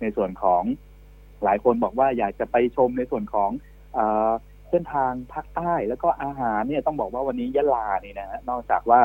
[0.00, 0.62] ในส่วนของ
[1.44, 3.50] หลายคนบอกว่าอยากจะไปชมในส่วนของ
[4.70, 9.00] เส้นทางภาคใต้แล้วก็อาหารเนี่ยต้องบอกว่าวันนี้ยะลาเนี่ยนะฮะนอกจากว่า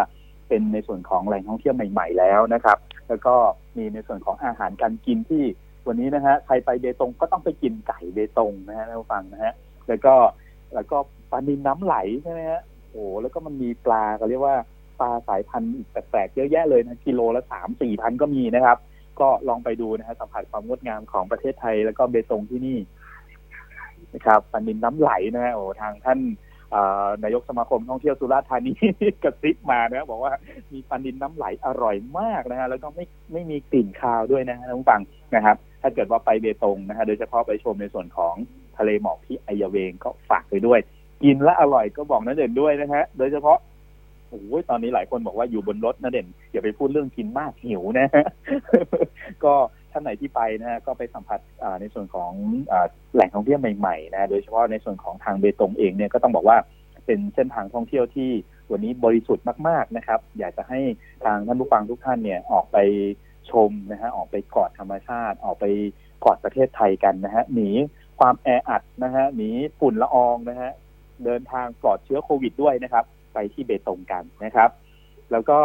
[0.48, 2.78] เป็นในส่วนของแหล่งท่องเที่ยวใหม่ ๆ แล้วนะครับ
[3.10, 3.36] แล้วก็
[3.78, 5.44] มีในส่วนของอาหารการกินที่
[5.88, 9.54] วันนี้นะฮะใครไปเบตงก็ต้องไปกินไก่เบตงนะฮะท่านฟังนะฮะ
[9.88, 10.14] แล้วก็
[10.74, 10.98] แล้วก็
[11.32, 14.56] ปลาดินน้ำไหลใช่ไหมฮะโอ้แล้วก็มันมีปลาเขาเรียกว่า
[15.00, 18.78] ปลาสายพันธุ์อีกแปลกๆเยอะแยะเลยนะกิโลละสามสี่พันก็มีนะครับ
[19.20, 22.78] ก็ลองไปดูนะฮะสัมผัสความงดงามของประเทศไทย แล้วก็เบตงที่นี่
[24.14, 26.20] นะครับปลาดินน้ำไหลนะฮะโอ้ทางท่าน
[27.24, 28.74] นายกสมาคมท่องเที่ยวสุราษฎร์ธานี
[29.24, 30.34] กระซิบมานะบอกว่า
[30.74, 35.02] มีปลาดินน้ำไหลอร่อยมากนะฮะแล้วก็ไม่ไม่มีกลิ่นคาวด้วยนะฮะท่านผู้ฟัง
[35.36, 38.36] นะครับ ถ้าเกิดว่าไปเบตงนะฮะโดยเฉพาะไปชมในส่วนของ
[38.78, 40.80] ทะเลหมอกที่อายเวงก็ฝากไปด้วย
[41.24, 43.58] กินและอร่อยก็บอกนะเด่นด้วยนะฮะโดยเฉพาะ
[44.30, 48.26] โอ้ยตอนนี้หลายคนบอกว่าอยู่บนรถนะเด่นอย่าไปพูดเรื่องกินมากหิวนะฮะ
[49.46, 49.54] ก็
[49.92, 51.40] ท่านไหนที่ไปนะฮะก็ไปสัมผัส
[51.82, 52.32] ในส่วนของ
[53.14, 56.58] แหล่งท่องเที่ยวใหม่ๆนะโดยเฉพาะในส่วนของทางเบตงเองเนี่ยก็ต้องบอกว่า
[57.06, 58.30] เป็นเส้นทางท่องเที่ยวที่
[58.72, 60.80] วันนี้บริสุทธิ์มากๆนะครับ อยากจะให้
[61.26, 62.78] ทางท่านผู้ฟังทุกท่านเนี่ยออกไป
[63.52, 65.66] ชมนะฮะออกไปกอดธรรมชาติ ออกไป
[66.26, 67.70] กอดประเทศไทยกันนะฮะหนี
[68.20, 69.50] ความแออัดนะฮะหนี
[69.80, 70.72] ฝุ่นละอองนะฮะ
[71.26, 74.70] เดินทางปลอดเชื้อโควิดด้วยนะครับ ไปที่เบตงกันนะครับ
[75.32, 75.60] แล้วก็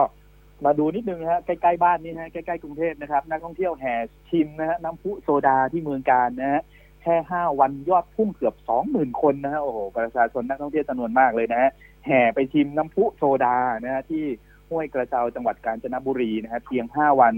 [0.65, 3.95] มาดูนิดนึงนะฮะใกล้ๆบ้านนี่นะใกล้ๆกรุงเทพนะครับ นักท่องเที่ยวแห่
[4.29, 6.63] ชิมนะฮะน้ำพุโซดาที่เมืองการนะฮะ
[7.03, 11.71] แค่ห้าวันยอดพุ่งเกือบสองหมื่นคนนะฮะโอ้โหประชาชนนักท่องเที่ยวจำนวนมากเลยนะฮะ
[12.07, 14.25] แห่ไปชิมน้ำพุโซดานะฮะที่
[14.69, 17.35] ห้วยกระเจ้าจังหวัดกาญจนบุรีนะฮะเพียงห้าวัน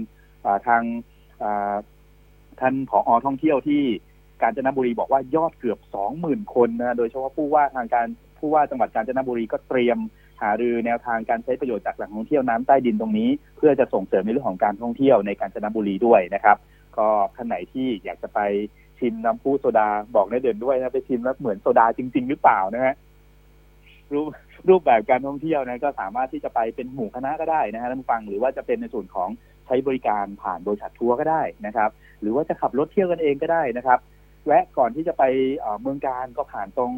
[0.67, 0.83] ทาง
[2.59, 3.83] ท่านผอท่องเที่ยวที่
[4.41, 8.07] กาญจนบุรีบอกว่ายอดเกือบสองหมื่นคนนะโดยเฉพาะผู้ว่าทางการ
[8.39, 9.97] ผู้ว่าจังหวัดกาญจนบุรีก็เตรียม
[10.41, 16.57] หารือแนวทางการใช้ประโยชน์จากแหล่งท่องเที่ยวน้ำใต้ดินตรงนี้ เพื่อจะส่งเสริมในเรื่องของการท่องเที่ยวในกาญจนบุรีด้วยนะครับ
[16.97, 18.39] ก็ท่านไหนที่อยากจะไป
[18.99, 22.95] ชิมน้ำพุโซดาบอกได้เดินด้วยนะไปชิมแล้วเหมือนโซดาจริง ๆ หรือเปล่านะฮะ
[24.13, 24.27] รูป
[24.69, 29.29] รูปแบบการท่องเที่ยวนะก็สามารถที่จะไปเป็นหมู่คณะก็ได้นะฮะท่านฟังหรือว่าจะเป็นในส่วนของ
[29.65, 31.89] ใช้บริการผ่านบริษัททัวร์ก็ได้นะครับ
[32.21, 33.99] หรือว่าจะขับรถเที่ยวกันเองก็ได้นะครับ
[34.45, 35.23] แวะก่อนที่จะไป
[35.81, 36.91] เมืองการก็ผ่านตรง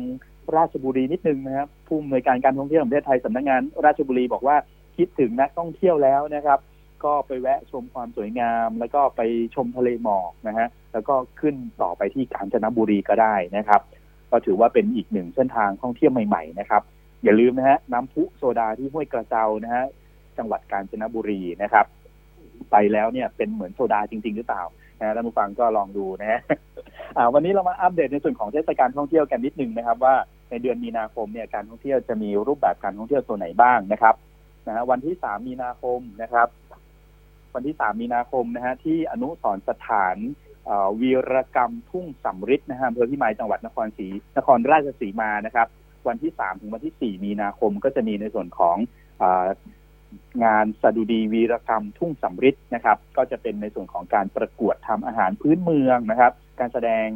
[0.57, 4.55] ราชบุรีนิดนึงนะครับผู้อำนวยการการท่องเที่ยวแห่งประเทศไทยสำนักงงานราชบุรีบอกว่า
[4.97, 6.59] คิดถึงนักท่องเที่ยวแล้วนะครับ
[7.03, 9.21] ก็ไปแวะชมความสวยงาม แล้วก็ไป
[9.55, 13.81] ชมทะเลหมอกนะฮะแล้วก็ขึ้นต่อไปที่กาญจนบุรีก็ได้นะครับ
[14.31, 16.81] ก็ถือว่าเป็นอีกหนึ่งเส้นทางท่องเที่ยวใหม่ๆนะครับ
[17.23, 19.85] อย่าลืมนะฮะน้ำพุโซดาที่ห้วยกระเจ้านะฮะ
[20.37, 21.85] จังหวัดกาญจนบุรีนะครับ
[22.71, 24.63] ไปแล้วเนี่ยเป็นเหมือนโซดาจริง ๆ หรือเปล่า
[24.99, 26.39] นะท่านผู้ฟังก็ลองดูนะฮะ
[27.33, 30.15] วันนี้เรามาอัปเดตในส่วนของเทศกาลท่องเที่ยวกันนิดนึงนะครับว่า
[30.51, 34.15] ในเดือนมีนาคมเนี่ยการท่องเที่ยวจะมีรูปแบบการท่องเที่ยวตัวไหนบ้างนะครับ
[34.67, 36.47] นะฮะวันที่สามมีนาคมนะครับ
[37.55, 40.17] วันที่สามมีนาคมนะฮะที่อนุสรสถาน
[41.01, 45.67] วีรกรรมทุ่งสำริดนะฮะอำเภอพิมายจังหวัดนครศรีนครราชสีมานะครับ
[46.07, 48.77] วันที่สามถึงวันที่สี่มีนาคมก็จะมีในส่วนของ
[50.43, 57.07] งานสดุดีวีรกรรมทุ่งสำริดนะครับ ก็จะเป็นในส่วนของการประกวดทำอาหารพื้นเมืองนะครับ การแสดง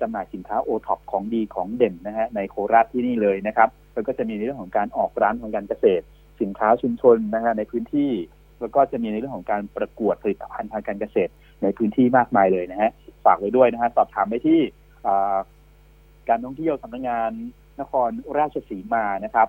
[0.00, 6.04] จำหน่ายสินค้าโอท็อปของดีของเด่นนะฮะในโคราชที่นี่เลยนะครับแล้วก็จะมีในเรื่องของการออกร้านของการเกษตร
[6.40, 8.12] สินค้าชุมชนนะฮะในพื้นที่
[8.60, 12.90] แล้วก็จะมีในเรื่องของการประกวดผลิตภัณฑ์ทางการเกษตรในพื้นที่มากมายเลยนะฮะ
[13.24, 14.60] ฝากไว้ด้วยนะฮะสอบถามไปที่
[16.28, 17.30] การท่องเที่ยวสำนักงาน
[17.80, 19.48] นครราชสีมานะครับ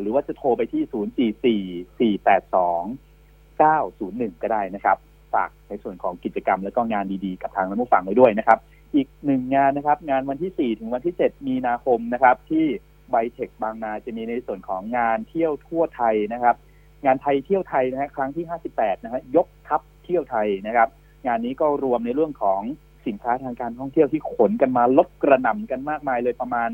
[0.00, 1.62] หรือว่าจะโทรไปที่
[1.98, 4.96] 044 482 901 ก็ได้นะครับ
[5.34, 8.58] ฝากในส่วนของกิจกรรมและก็งานดีๆ กับทางนักผู้ฟังไว้ด้วยนะครับ
[8.94, 12.66] อีกหนึ่งงานนะครับ งานวันที่ 4 ถึงวันที่ 7 มีนาคมนะครับ ที่
[13.10, 16.56] ไบเทคบางนาจะมีในส่วนของงานเที่ยวทั่วไทยนะครับ
[17.04, 20.88] งานไทยเที่ยวไทยนะฮะครั้งที่ 58 นะฮะยกทัพเที่ยวไทยนะครับ
[21.26, 22.62] งานนี้ก็รวมในเรื่องของ
[23.06, 26.70] สินค้าทางการท่องเที่ยวที่ขนกันมาลดกระหน่ำกันมากมายเลยประมาณ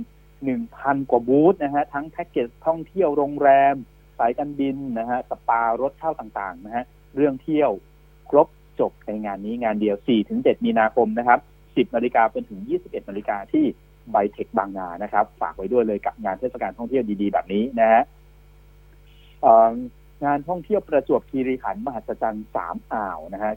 [0.52, 3.74] 1,000 กว่าบูธนะฮะทั้งแพ็กเกจท่องเที่ยวโรงแรม
[4.18, 6.84] สายการบินนะฮะสปารถเช่าต่างๆนะฮะ
[7.16, 7.70] เรื่องเที่ยว
[8.30, 8.48] ครบ
[8.80, 9.96] จบในงานนี้งานเดียว
[10.30, 11.40] 4-7 มีนาคมนะครับ
[11.80, 13.64] 10นาฬิกาเป็นถึง 21นาฬิกาที่
[14.10, 18.02] ไบเทคบางนานะครับ ฝากไว้ด้วยเลยกับงานเทศกาลท่องเที่ยวดีๆ แบบนี้นะฮะ
[20.24, 23.52] งานท่องเที่ยวประจวบคีรีขันธ์มหัศจรรย์สามอ่าวนะฮะ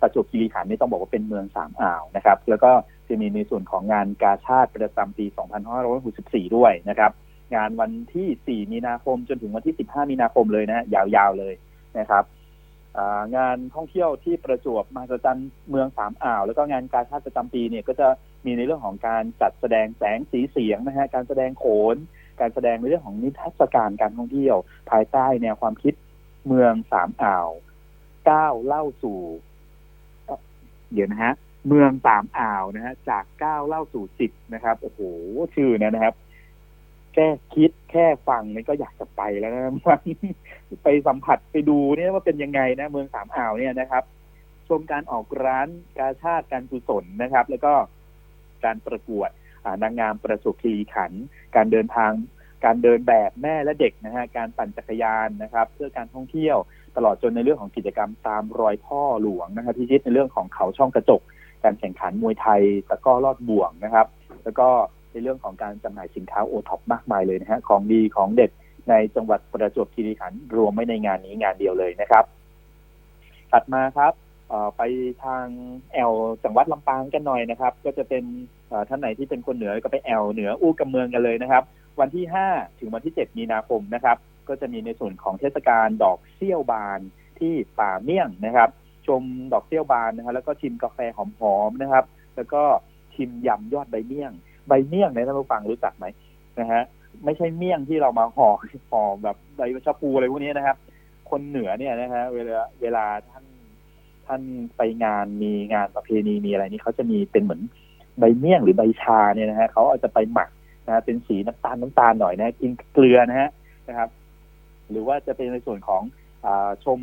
[0.00, 2.70] ประจวบคีรีขันธ์นี่ต้องบอกว่าเป็นเมืองสามอ่าวนะครับ แล้วก็
[3.08, 5.26] จะมีในส่วนของงานกาชาติประจำปี
[5.90, 7.12] 2564 ด้วยนะครับ
[7.54, 11.54] งานวันที่ 4 มีนาคมจนถึงวันที่ 15 มีนาคมเลยนะฮะยาวๆเลย
[11.98, 12.24] นะครับ
[13.36, 18.08] งานท่องเที่ยวที่ประจวบมหัศจรรย์เมืองสามอ่าว แล้วก็งานกาชาติประจำปีเนี่ยก็จะ
[18.44, 21.96] มีในเรื่องของการจัดแสดงแสงสีเสียงนะฮะการแสดงโขน
[22.40, 24.56] การแสดงในเรื่องของนิทรรศการการท่องเที่ยว
[24.90, 25.94] ภายใต้แนวความคิด
[26.46, 27.48] เมืองสามอ่าว
[28.30, 29.20] ก้าวเล่าสู่
[30.92, 31.32] เดี๋ยวนะฮะ
[31.68, 35.00] เมืองสามอ่าวนะฮะจากเก้าเล่าสู่สิบนะครับโอ้โห
[35.54, 36.14] ชื่อเนี่ยนะครับ
[37.14, 39.62] แค่คิดแค่ฟังนี่ก็อยากจะไปแล้วนะ
[40.84, 44.04] ไปสัมผัสไปดูเนี่ยว่าเป็นยังไงนะ เมืองสามอ่าวเนี่ยนะครับ
[44.68, 47.72] ชมการออกร้านกาชาติการกุศลนะครับ แล้วก็
[48.64, 49.30] การประกวด
[49.82, 51.12] นางงามประสบคีรีขัน
[51.56, 52.12] การเดินทาง
[52.64, 56.56] การเดินแบบแม่และเด็กนะฮะการปั่นจักรยานนะครับ เพื่อการท่องเที่ยว
[56.96, 61.20] ตลอดจนในเรื่องของกิจกรรมตามรอยพ่อหลวงนะครับที่ยึดในเรื่องของเขาช่องกระจก
[61.64, 64.06] การแข่งขันมวยไทยตะก้อลอดบ่วงนะครับ
[64.44, 64.68] แล้วก็
[65.12, 68.50] ในเรื่องของการจำหน่ายสินค้าโอท็อปมากมายเลยนะฮะของดีของเด็ด
[68.90, 72.24] ในจังหวัดประจวบคีรีขันธ์รวมไม่ในงานนี้งานเดียวเลยนะครับ
[73.52, 74.12] ถัดมาครับ
[74.76, 74.82] ไป
[75.24, 75.46] ทาง
[75.92, 76.12] แอล
[76.44, 78.24] จังหวัดลำปางกันหน่อยนะครับ ก็จะเป็น
[78.88, 81.62] ท่านไหนที่เป็นคนเหนือก็ไปแอลเหนืออู้กำเมืองกันเลยนะครับ
[82.00, 82.48] วันที่ห้า
[82.78, 84.16] ถึงวันที่เจ็ดมีนาคมนะครับ
[84.48, 87.00] ก็จะมีในส่วนของเทศกาลดอกเซี่ยวบาน
[87.38, 88.70] ที่ป่าเมี่ยงนะครับ
[89.06, 89.22] ชม
[89.52, 91.18] ดอกเซี่ยวบานนะครับแล้วก็ชิมกาแฟห
[91.54, 92.04] อมๆนะครับ
[92.36, 92.62] แล้วก็
[93.14, 94.32] ชิมยำยอดใบเมี่ยง
[94.68, 96.06] ใบเมี่ยงในท่านผู้ฟังรู้จักไหม
[96.60, 96.82] นะฮะ
[97.24, 98.48] ไม่ใช่เมี่ยงที่เรามาห่อ
[98.90, 100.76] ห่อแบบใบชะพูอะไรพวกนี้นะครับ
[101.30, 103.44] คนเหนือเนี่ยนะฮะเวลาเวลาท่าน
[104.26, 104.42] ท่าน
[104.76, 107.62] ไปงานมีงานประเพณีมีอะไรนี่เขาจะมีเป็นเหมือน
[108.18, 110.50] ใบเมี่ยงหรือใบชาเนี่ยนะฮะเขาเอาจะไปหมัก
[110.86, 113.50] นะเป็นสีน้ำตาลน้ำตาลหน่อยนะกินเกลือนะฮะ
[113.88, 114.08] นะครับ
[114.90, 116.02] หรือว่าจะเป็นในส่วนของ
[116.44, 116.46] อ
[116.84, 116.98] ชม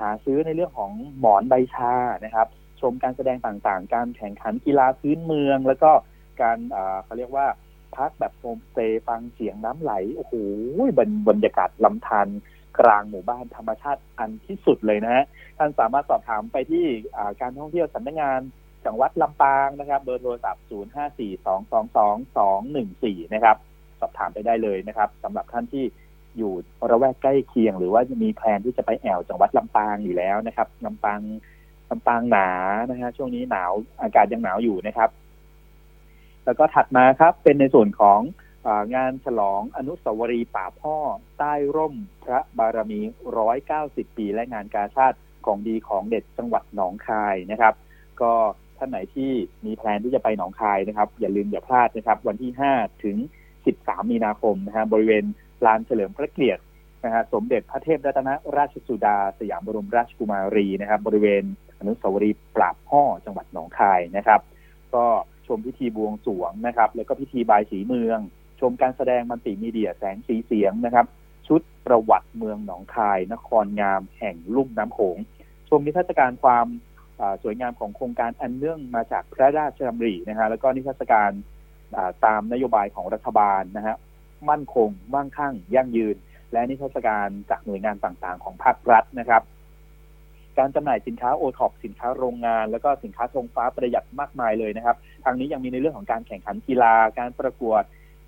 [0.00, 1.92] หาซื้อในเรื่องของหมอนใบชา
[2.24, 2.46] นะครับ
[2.80, 5.90] ชมการแสดงต่างๆ การแข่งขันกีฬาพื้นเมือง แล้วก็
[6.40, 6.56] การ
[7.04, 7.46] เขาเรียกว่า
[7.96, 10.34] พักแบบโฮมสเตย์ฟังเสียงน้ำไหล โอ้โห
[10.98, 12.28] บรรบรรยากาศลำธาร
[12.80, 15.24] กลางหมู่บ้านธรรมชาติอันที่สุดเลยนะฮะ
[15.58, 16.84] ท่านสามารถสอบถามไปที่
[17.40, 18.40] การท่องเที่ยวสำนักงาน
[18.86, 23.56] จังหวัดลำปางนะครับ เบอร์โทรศัพท์ 0542222214 นะครับ
[24.00, 25.84] สอบถามไปได้เลยนะครับสำหรับท่านที่
[26.38, 26.52] อยู่
[26.90, 31.20] ระแวกใกล้เคียง หรือว่ามีแผนที่จะไปแอวจังหวัดลำปางอยู่แล้วนะครับลำปาง
[31.90, 32.48] ลำปางหนา
[32.90, 33.72] นะฮะช่วงนี้หนาว
[34.02, 35.10] อากาศยังหนาวอยู่นะครับ
[36.46, 38.20] แล้วก็ถัดมาครับเป็นในส่วนของ
[38.94, 40.96] งานฉลองอนุสาวรีย์ป่าพ่อ
[41.38, 43.00] ใต้ร่มพระบารมี
[43.58, 47.74] 190 ปี และงานกาชาติของดีของเด็ดจังหวัดหนองคายนะครับ
[48.20, 48.32] ก็
[48.78, 49.30] ท่านไหนที่
[49.64, 53.16] มีแพลนที่จะไปหนองคายนะครับ อย่าลืมอย่าพลาดนะครับ วันที่ 5 ถึง
[53.64, 55.24] 13 มีนาคมนะฮะบริเวณ
[55.66, 56.62] ลานเฉลิมพระเกียรติ
[57.04, 61.42] นะฮะสมเด็จพระเทพรัตนราชสุดา สยามบรมราชกุมารีนะครับ บริเวณ
[61.78, 64.40] อนุสาวรีย์ปราบพ่อจังหวัดหนองคายนะครับ
[64.94, 65.06] ก็
[65.46, 68.18] ชมพิธีบวงสรวงนะครับ แล้วก็พิธีบายสีเมือง
[68.60, 71.06] ชมการแสดงมันติมีเดียแสงสีเสียงนะครับ
[71.48, 75.18] ชุดประวัติเมืองหนองคาย นครงาม แห่งลุ่มน้ำโขง
[75.68, 76.66] ชมนิทรรศการความ
[77.42, 81.30] สวยงามของโครงการอันเนื่องมาจากพระราชดำรินะฮะแล้วก็นิทรรศการ
[82.24, 83.96] ตามนโยบายของรัฐบาลนะฮะ
[84.50, 86.16] มั่นคงมั่งคั่ง ยั่งยืน
[86.52, 89.42] และนิทรรศการจากหน่วยงานต่างๆ ของภาครัฐนะครับ
[90.58, 97.82] การจำหน่ายสินค้าโอท็อปสินค้าโรงงาน แล้วก็สินค้าธงฟ้าประหยัดมากมายเลยนะครับ ทางนี้ยังมีในเรื่องของการแข่งขันกีฬา การประกวด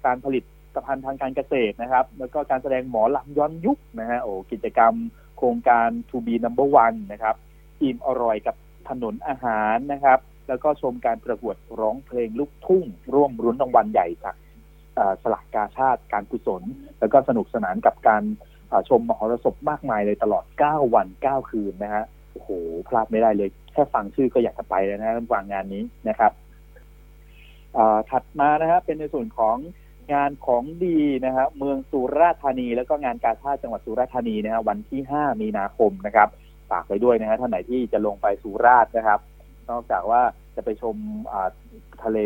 [0.07, 0.41] การผลิ
[0.75, 4.95] ตภัณฑ์ทางการเกษตรนะครับ แล้วก็การแสดงหมอลำย้อนยุคนะฮะโอ้กิจกรรม
[5.37, 7.37] โครงการ To be number one นะครับ
[7.81, 8.57] อิ่มอร่อยกับ
[8.89, 14.37] ถนนอาหารนะครับ แล้วก็ชมการประกวดร้องเพลงลูกทุ่ง ร่วมรุ้นรางวัลใหญ่จาก
[15.23, 16.63] สลักกาชาติการกุศล
[16.99, 18.23] แล้วก็สนุกสนานกับการ
[18.89, 22.05] ชมมหรสพมากมายเลยตลอด 9 วัน 9 คืนนะฮะ
[22.39, 22.51] อ้โห
[22.89, 26.33] พลาดไม่ได้เลย แค่ฟังชื่อก็อยากจะไปแล้วนะฟังงานนี้นะครับ
[28.11, 29.57] ถัดมานะครับเป็นในส่วนของ
[30.13, 36.29] งานของดีนะครับเมืองสุราษฎร์ธานี แล้วก็งานกาชาติจังหวัดสุราษฎร์ธานีนะฮะวันที่ 5 มีนาคมนะครับ
[36.71, 39.21] ฝากไปด้วยนะฮะท่านไหนที่จะลงไปสุราษฎร์นะครับ
[39.71, 40.21] นอกจากว่า
[40.57, 40.97] จะไปชม
[42.05, 42.19] ทะเล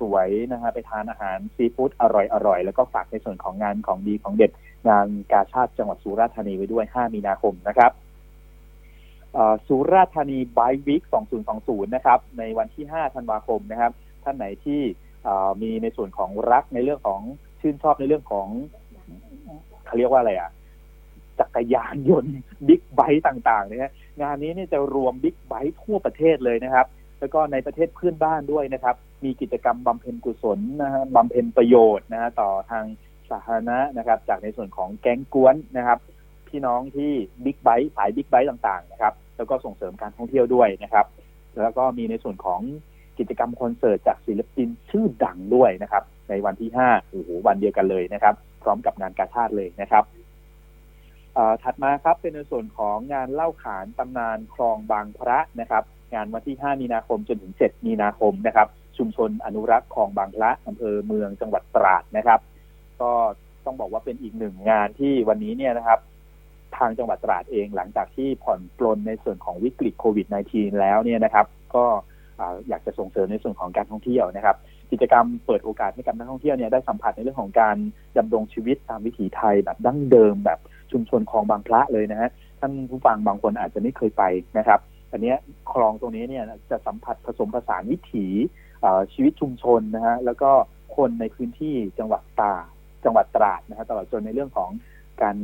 [0.00, 2.04] สวยๆนะฮะไปทานอาหารซีฟู้ดอ
[2.46, 4.52] ร่อยๆ แล้วก็ฝากในส่วนของงานของดีของเด็ด
[4.88, 7.90] งานกาชาติจังหวัดสุราษฎร์ธานีไว้ด้วย 5 มีนาคมนะครับ
[9.66, 11.02] สุราษฎร์ธานี Bike Week
[11.48, 13.92] 2020 นะครับ ในวันที่ 5 ธันวาคมนะครับ
[14.24, 14.80] ท่านไหนที่
[15.62, 17.20] มีในส่วนของรักในเรื่องของ
[17.60, 18.48] ชื่นชอบในเรื่องของ
[19.86, 20.50] เขาเรียกว่าอะไรอะ
[21.38, 22.36] จักรยานยนต์
[22.68, 26.86] บิ๊กไบค์ต่างๆ เนี่ยงานนี้เนี่ยจะรวมบิ๊กไบค์ทั่วประเทศเลยนะครับ
[27.20, 32.84] แล้วก็ในประเทศเพื่อนบ้านด้วยนะครับ มีกิจกรรมบำเพ็ญกุศลนะฮะบำเพ็ญประโยชน์นะฮะต่อทาง
[33.30, 35.98] สาธารณะนะครับ จากในส่วนของแก๊งก๊วนนะครับ
[36.48, 37.12] พี่น้องที่
[37.44, 41.06] บิ๊กไบค์สายบิ๊กไบค์ต่างๆ นะครับ แล้วก็ส่งเสริมการท่องเที่ยวด้วยนะครับ
[41.58, 42.60] แล้วก็มีในส่วนของ
[43.18, 50.04] กิจกรรมคอนเสิร์ตจากศิลปินชื่อดังด้วยนะครับ ในวันที่ห้าโอ้โหวันเดียวกันเลยนะครับ พร้อมกับงานกาชาติเลยนะครับ
[51.62, 58.68] ถัดมาครับเป็นในส่วนของงานเล่าขานตำนานคลองบางพระนะครับ งานวันที่ 5 มีนาคมจนถึง 7 มีนาคมนะครับ
[58.98, 62.40] ชุมชนอนุรักษ์คลองบางพระอำเภอเมืองจังหวัดตราดนะครับ
[63.02, 63.12] ก็
[63.64, 65.98] ต้องบอกว่าเป็นอีกหนึ่งงานที่วันนี้เนี่ยนะครับ
[66.76, 71.84] ทางจังหวัดตราดเองหลังจากที่ผ่อนปลนในส่วนของวิกฤตโควิด -19 แล้วเนี่ยนะครับ ก็
[72.68, 74.56] อยากจะส่งเสริมในส่วนของการท่องเที่ยวนะครับ
[74.92, 77.76] กิจกรรมเปิดโอกาสให้กับนักท่องเที่ยวเนี่ยได้สัมผัสในเรื่องของการ
[78.18, 80.58] ดำรงชีวิตตามวิถีไทยแบบดั้งเดิมแบบ
[80.92, 84.22] ชุมชนคลองบางพระเลยนะฮะท่านผู้ฟังบางคนอาจจะไม่เคยไป
[84.58, 84.80] นะครับ
[85.12, 85.34] อันนี้
[85.72, 88.26] คลองตรงนี้เนี่ยจะสัมผัสผสมผสานวิถี
[89.12, 90.50] ชีวิตชุมชนนะฮะแล้วก็
[90.96, 92.54] คนในพื้นที่จังหวัดตา
[93.04, 94.70] จังหวัดตราดนะฮะตลอดจนในเรื่องของ
[95.22, 95.36] การ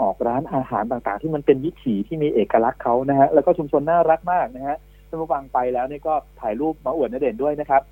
[0.00, 4.76] ออกร้านอาหารต่างๆ ที่มันเป็นวิถีที่มีเอกลักษณ์เขานะฮะแล้วก็ชุมชนน่ารักมากนะฮะ
[5.08, 7.82] ท่านผู้ฟังไปแล้วนี่ก็ถ่ายรูปมาอวดนเด่นด้วยนะครับ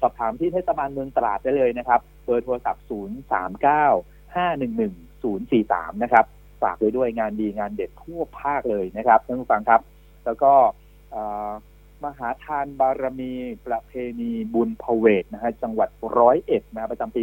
[0.00, 6.24] สอบถามที่เทศบาลเมืองตราดได้เลยนะครับเบอร์โทรศัพท์ 0 3 9 5 1 1 043 นะครับ
[6.62, 9.80] ฝากไว้ด้วยงานดีงานเด็ดทั่วภาคเลยนะครับท่านผู้ฟังครับ
[10.24, 10.52] แล้วก็
[12.04, 13.32] มหาทานบารมี
[13.66, 17.22] ประเพณีบุญผะเหวดนะฮะจังหวัดร้อยเอ็ดนะประจำปี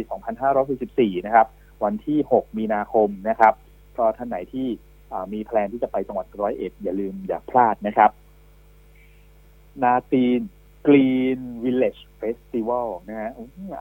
[0.62, 1.46] 2564 นะครับ
[1.84, 3.54] วันที่ 6 มีนาคมนะครับ
[3.98, 4.66] ก็ท่านไหนที่
[5.32, 8.10] มี plan ที่จะไปจังหวัดร้อยเอ็ดอย่าลืมอย่าพลาดนะครับ
[9.82, 10.40] นาตีน
[10.86, 13.30] Green Village Festival นะฮะ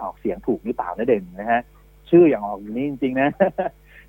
[0.01, 1.61] ออกเสียงถูกหรือเปล่านะเด่นนะฮะ
[2.09, 3.29] ชื่ออย่างออกอย่างนี้จริง ๆ นะ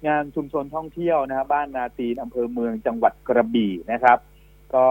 [0.08, 4.18] งานชุมชนท่องเที่ยวนะครับบ้านนาตีนอำเภอเมืองจังหวัดกระบี่นะครับ
[4.74, 4.86] ก็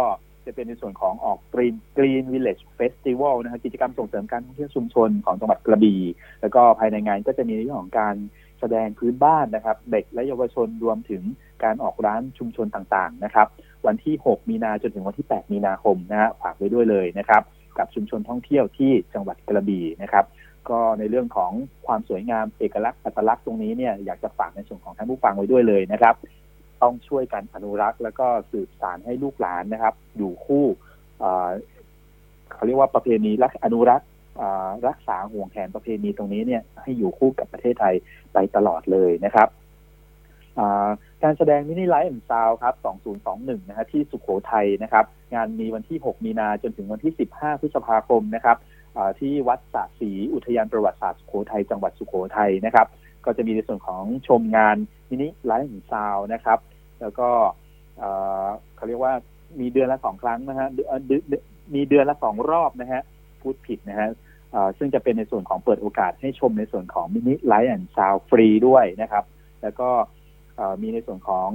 [0.46, 6.02] จะเป็นในส่วนของออก Green Green Village Festival นะครับกิจกรรมส่งเสริมการท่องเที่ยวชุมชนของจังหวัดกระบี่
[6.42, 8.16] แล้วก็ภายในงานก็จะมีเรื่องของการ
[8.60, 11.24] แสดงพื้นบ้านนะครับ เด็กและเยาวชนรวมถึง
[11.64, 13.48] การออกร้านชุมชนต่างๆนะครับ
[13.86, 17.42] วันที่ 6 มีนาจนถึงวันที่ 8 มีนาคมนะฮะฝากไว้ด้วยเลยนะครับ
[17.78, 20.26] กับชุมชนท่องเที่ยวที่จังหวัดกระบี่นะครับ
[20.70, 21.52] ก็ในเรื่องของ
[21.86, 26.16] ความสวยงามเอกลักษณ์อัตลักษณ์ตรงนี้เนี่ยอยากจะฝากในส่วนของท่านผู้ฟังไว้ด้วยเลยนะครับ
[26.82, 30.66] ต้องช่วยกันอนุรักษ์แล้วก็สืบสานให้ลูกหลานนะครับ อยู่คู่
[32.54, 34.08] เขาเรียกว่าประเพณีรักอนุรักษ์
[34.88, 37.96] รักษาห่วงแหนประเพณีตรงนี้เนี่ยให้อยู่คู่กับประเทศไทย
[38.34, 39.50] ไปตลอดเลยนะครับ
[41.24, 42.74] การแสดงมินิไลท์แอนด์ซาวครับ
[43.22, 48.58] 2021 นะฮะที่สุขโขทัยนะครับ งานมีวันที่ 6 มีนาจนถึงวันที่ 15 พฤษภาคมนะครับ
[49.20, 52.88] ที่วัดสระศรีอุทยานประวัติศาสตร์สุโขทัยจังหวัดสุโขทัยนะครับ
[53.26, 54.78] ก็จะมีในส่วนของชมงาน
[55.10, 56.60] mini light and sound นะครับ
[57.02, 57.30] แล้วก็
[58.76, 59.14] เขาเรียกว่า
[59.60, 60.68] มีเดือนละสองครั้งนะฮะ
[61.76, 63.02] มีเดือนละสองรอบนะฮะ
[63.42, 64.10] พูดผิดนะฮะ
[64.78, 69.24] ซึ่งจะเป็นในส่วนของเปิดโอกาสให้ชมในส่วนของ mini light and sound ฟรีด้วยนะครับ
[69.62, 69.90] แล้วก็
[70.82, 71.50] มีในส่วนของ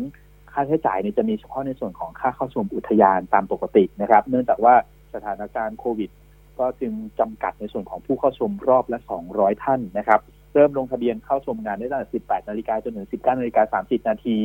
[0.52, 4.74] ค่าใช้จ่ายเนี่ยจะมีเฉพาะในส่วนของค่าเข้าชมอุทยานตามปกตินะครับ เนื่องจากว่า
[5.14, 6.10] สถานการณ์โควิด
[6.58, 8.98] ก็จึงจำกัดในส่วนของผู้เข้าชมรอบละ
[9.30, 10.20] 200 ท่านนะครับ
[10.54, 14.38] เริ่มลงทะเบียนเข้าชมงานได้ตั้งแต่ 18 นาฬิกาจนถึง 19 นาฬิกา 30 นาที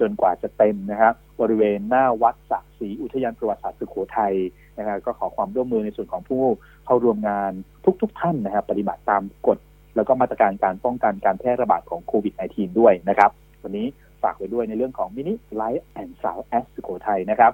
[0.00, 4.34] จนกว่าจะเต็มนะครับ บริเวณหน้าวัดสักศรีอุทยานประวัติศาสตร์สุโขทัย
[4.78, 6.42] นะครับก็ขอความร่วมมือในส่วนของผู้
[6.86, 7.52] เข้าร่วมงาน
[7.84, 9.58] ทุกๆทท่านนะครับ ปฏิบัติตามกฎ
[9.96, 13.30] แล้วก็มาตรการการป้องกันการแพร่ระบาดของโควิด -19 ด้วยนะครับ
[13.62, 13.86] วันนี้
[14.22, 17.52] ฝากไว้ด้วยในเรื่องของมินิไลฟ์แอนด์สาวแอสสุโขทัยนะครับ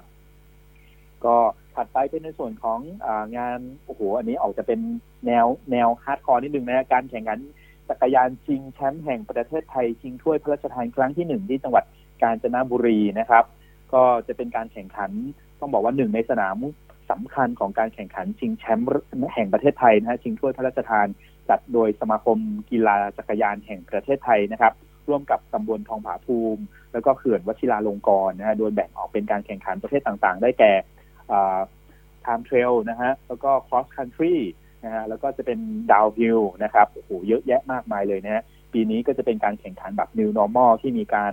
[1.24, 1.36] ก็
[1.74, 4.80] ถัดไปเป็นในส่วนของงานโอ้โหอันนี้ออกจะเป็น
[5.26, 7.38] แนวแนว hardcore นิดนึงนะการแข่งขัน
[7.92, 11.84] จักรยานชิงแชมป์แห่งประเทศไทยชิงถ้วยพระราชทานครั้งที่หนึ่งที่จังหวัด
[12.22, 13.44] กาญจนบุรีนะครับ
[13.94, 15.10] ก็จะเป็นการแข่งขัน
[15.60, 16.56] ต้องบอกว่าหนึ่งในสนาม
[17.10, 18.88] สำคัญของการแข่งขันชิงแชมป์
[19.34, 21.06] แห่งประเทศไทยนะฮะชิงถ้วยพระราชทาน
[21.48, 22.38] จัดโดยสมาคม
[22.70, 24.72] กีฬาจักรยานแห่งประเทศไทยนะครับ
[25.08, 26.62] ร่วมกับตำบลทองผาภูมิ
[26.92, 30.72] แล้วก็เขื่อนวชิราลงกรณ์นะฮะโดยแบ่งออกเป็นการแข่งขันประเภทต่างๆ ได้แก่
[31.28, 34.36] time trial นะฮะแล้วก็ cross country
[34.84, 35.58] นะฮะแล้วก็จะเป็น
[35.92, 41.32] downhill นะครับโอ้โหเยอะแยะมากมายเลยนะฮะปีนี้ก็จะเป็นการแข่งขันแบบ new normal ที่มีการ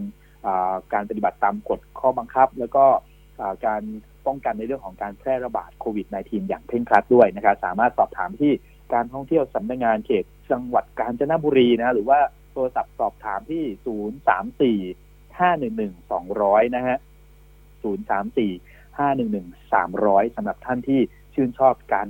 [0.93, 2.85] การปฏิบัติตามกฎข้อบังคับ แล้วก็
[3.65, 3.81] การ
[4.25, 8.51] ป้องกันในเรื่องของการแพร่ระบาดโควิด -19 อย่างเคร่งครัดด้วยนะครับสามารถสอบถามที่
[8.93, 12.19] การท่องเที่ยวสำนักงานเขตจังหวัดกาญจนบุรีนะหรือว่า
[12.51, 14.79] โทรศัพท์สอบถามที่ศูนย์สามสี่
[15.39, 16.97] ห้าหนึ่งหนึ่งสองร้อยนะฮะ
[17.83, 18.51] ศูนย์สามสี่
[18.97, 21.01] ห้าหนึ่งหนึ่งสามร้อยสำหรับท่านที่
[21.33, 22.07] ชื่นชอบการ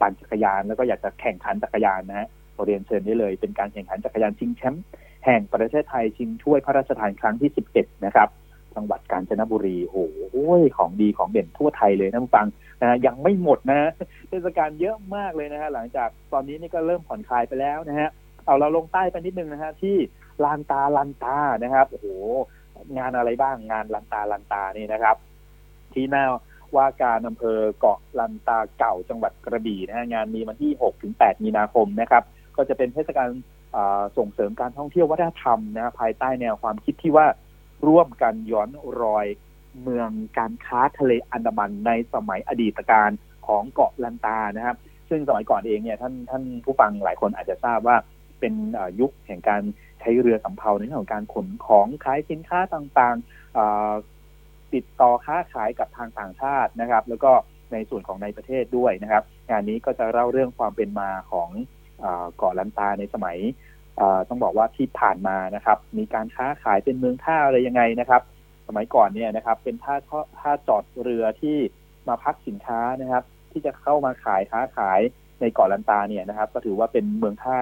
[0.00, 2.28] ปั่นจักรยาน แล้วก็อยากจะแข่งขันจักรยานนะฮะ
[2.64, 4.84] เรียนเชิญได้เลย เป็นการแข่งขันจักรยานชิงแชมป์
[5.24, 8.28] แห่งประเทศไทยชิงถ้วยพระราชทานครั้งที่สิบเอ็ดนะครับ
[8.74, 10.36] จังหวัดกาญจนบุรี โอ้โห
[10.76, 12.46] ของดีของเด่นทั่วไทยเลยนะฟัง
[12.82, 13.90] นะ ยังไม่หมดนะ
[14.28, 18.10] เทศกาลเยอะมากเลยนะฮะ หลังจากตอนนี้นี่ก็เริ่มผ่อนคลายไปแล้วนะฮะ
[18.46, 19.96] เอาเราลงใต้ไปนิดนึงนะฮะที่
[20.44, 22.06] ลานตาลานตานะครับ โอ้โห
[22.98, 25.16] งานอะไรบ้าง งานลานตาลานตานี่นะครับ
[25.92, 26.24] ที่หน้า
[26.76, 32.22] ว่าการอำเภอเกาะลันตาเก่าจังหวัดกระบี่นะฮะงานมีวันที่6ถึง8มีนาคมนะครับ
[32.56, 33.28] ก็จะเป็นเทศกาล
[34.16, 37.26] ส่งเสริมการท่องเที่ยววัฒนธรรมนะภายใต้แนวความคิดที่ว่า
[37.86, 38.70] ร่วมกันย้อน
[39.02, 39.26] รอย
[39.82, 43.10] เมืองการค้าทะเลอันดามันในสมัยอดีตการ
[43.46, 44.76] ของเกาะลันตานะครับ
[45.08, 47.96] ซึ่งสมัยก่อนเองเนี่ยท่านท่านผู้ฟังหลายคนอาจจะทราบว่า
[48.40, 48.54] เป็น
[49.00, 49.62] ยุคแห่งการ
[50.00, 54.21] ใช้เรือสำเภาในเรื่องของการขนของขายสินค้าต่างๆ
[54.74, 57.32] ติดต่อค้าขายกับทางต่างชาตินะครับ แล้วก็
[57.72, 61.48] ในส่วนของในประเทศด้วยนะครับ งานนี้ก็จะเล่าเรื่องความเป็นมาของ
[62.36, 63.38] เกาะลันตาในสมัย
[64.28, 68.22] ต้องบอกว่าที่ผ่านมานะครับ มีการค้าขายเป็นเมืองท่าอะไรยังไงนะครับ
[68.68, 69.94] สมัยก่อนเนี่ยนะครับ เป็นท่า
[70.40, 71.56] ท่าจอดเรือที่
[72.08, 75.00] มาพักสินค้านะครับ ที่จะเข้ามาขายค้าขาย
[75.40, 77.58] ในเกาะลันตาเนี่ยนะครับ ก็ถือว่าเป็นเมืองท่า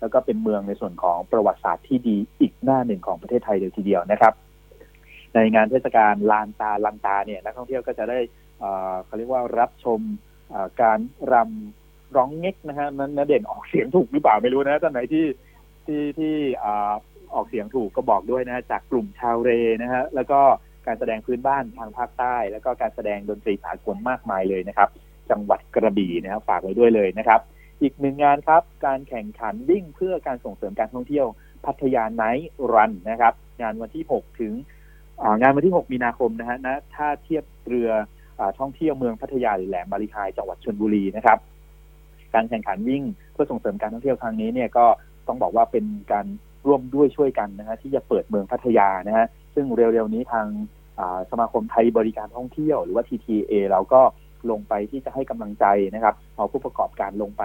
[0.00, 4.32] แล้วก็เป็นเมืองในส่วนของประวัติศาสตร์ที่ดีอีกหน้าหนึ่งของประเทศไทยเลยทีเดียวนะครับ
[5.34, 8.18] ในงานเทศกาลลานตาลันตาเนี่ยนักท่องเที่ยวก็จะได้
[9.04, 10.00] เขาเรียกว่ารับชม
[10.82, 10.98] การ
[11.32, 15.26] รำร้องเง็กนะฮะนั้นเด่นออกเสียงถูกหรือเปล่าไม่รู้นะท่านไหนที่
[15.86, 16.34] ที่ที่
[17.34, 19.50] ออกเสียงถูกก็บอกด้วยนะฮะจากกลุ่มชาวเร
[19.82, 20.40] นะฮะแล้วก็
[20.86, 24.88] การแสดงพื้นบ้านทางภาคใต้ แล้วก็การแสดงดนตรีสากลมากมายเลยนะครับ
[25.30, 27.40] จังหวัดกระบี่นะครับฝากไว้ด้วยเลยนะครับ
[27.82, 31.26] อีกหนึ่งงานครับ การแข่งขันวิ่งเพื่อการส่งเสริมการท่องเที่ยว
[31.64, 34.52] พัทยาไนท์รันนะครับ งานวันที่ 6 ถึง
[35.40, 37.90] งานวันที่ 6 มีนาคมนะฮะนะถ้าเทียบเรือ
[38.40, 41.38] อท่องเที่ยวเมืองพัทยาหรือแหลมบาลีไฮจังหวัดชนบุรีนะครับ
[42.34, 43.02] การแข่งขันวิ่ง
[43.32, 44.86] เพื่อส่งเสริมการท่องเที่ยวครั้งนี้เนี่ยก็
[45.28, 46.26] ต้องบอกว่าเป็นการ
[46.66, 50.46] ร่วมด้วยช่วยกันนะฮะที่จะเปิดเมืองพัทยานะฮะซึ่งเร็วๆนี้ทาง
[51.30, 54.00] สมาคมไทยบริการท่องเที่ยวหรือว่า TTA เราก็
[54.50, 55.64] ลงไปที่จะให้กำลังใจ
[55.94, 57.42] นะครับเอาผู้ประกอบการลงไป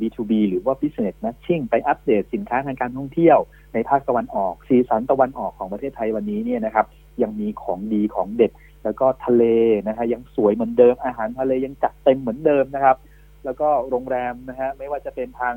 [0.00, 3.38] B2B หรือว่า Business Matching ไปอัปเดตสินค้าทางการท่องเที่ยว
[3.74, 6.86] ในภาคตะวันออกสีสันตะวันออกของประเทศไทยวันนี้เนี่ยนะครับ
[7.22, 8.52] ยังมีของดีของเด็ด
[8.84, 9.44] แล้วก็ทะเล
[9.88, 12.96] นะฮะยังสวยเหมือนเดิมอาหารทะเลยังจัดเต็มเหมือนเดิมนะครับ
[13.44, 15.54] แล้วก็โรงแรมนะฮะไม่ว่าจะเป็นทาง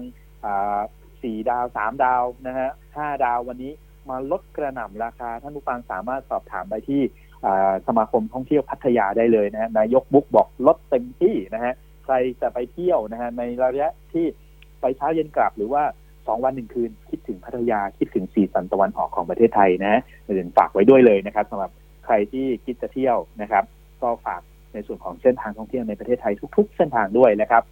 [1.22, 3.72] สี่ดาวสามดาวนะฮะห้าดาววันนี้
[4.09, 7.01] มาลดกระหน่ำราคา ท่านผู้ฟังสามารถสอบถามไปที่
[7.88, 11.74] สมาคมท่องเที่ยวพัทยาได้เลยนะฮะนายกบุ๊กบอกลดเต็มที่นะฮะ
[12.14, 14.26] รจะไปเที่ยวนะฮะในระยะที่
[14.82, 15.84] ไปเช้าเย็นกลับหรือว่า
[16.28, 21.72] สองวันหนึ่งคืนคิดถึงพัทยาคิดถึงสีสันตะวันออกของประเทศไทยนะเดี๋ยวฝากไว้ด้วยเลยนะครับสำหรับ
[22.05, 23.64] ใครที่คิดจะเที่ยวนะครับ
[24.01, 24.41] ก็ฝาก
[24.74, 27.64] ในส่วนของเส้นทางท่องเที่ยวในประเทศไทยทุก ๆ เส้นทางด้วยนะครับ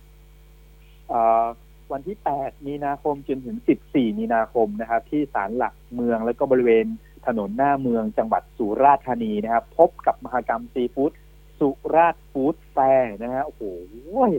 [1.92, 3.58] วันที่ 8 มีนาคมจนถึง
[3.88, 6.86] 14 มีนาคมนะครับ ที่ศาลหลักเมืองและก็บริเวณ
[7.28, 11.12] ถนนหน้าเมืองจังหวัดสุราษฎร์ธานีนะครับ พบกับมหกรรมซีฟู้ด
[11.60, 13.64] สุราษฎร์ฟู้ดแฟร์นะฮะโอ้โห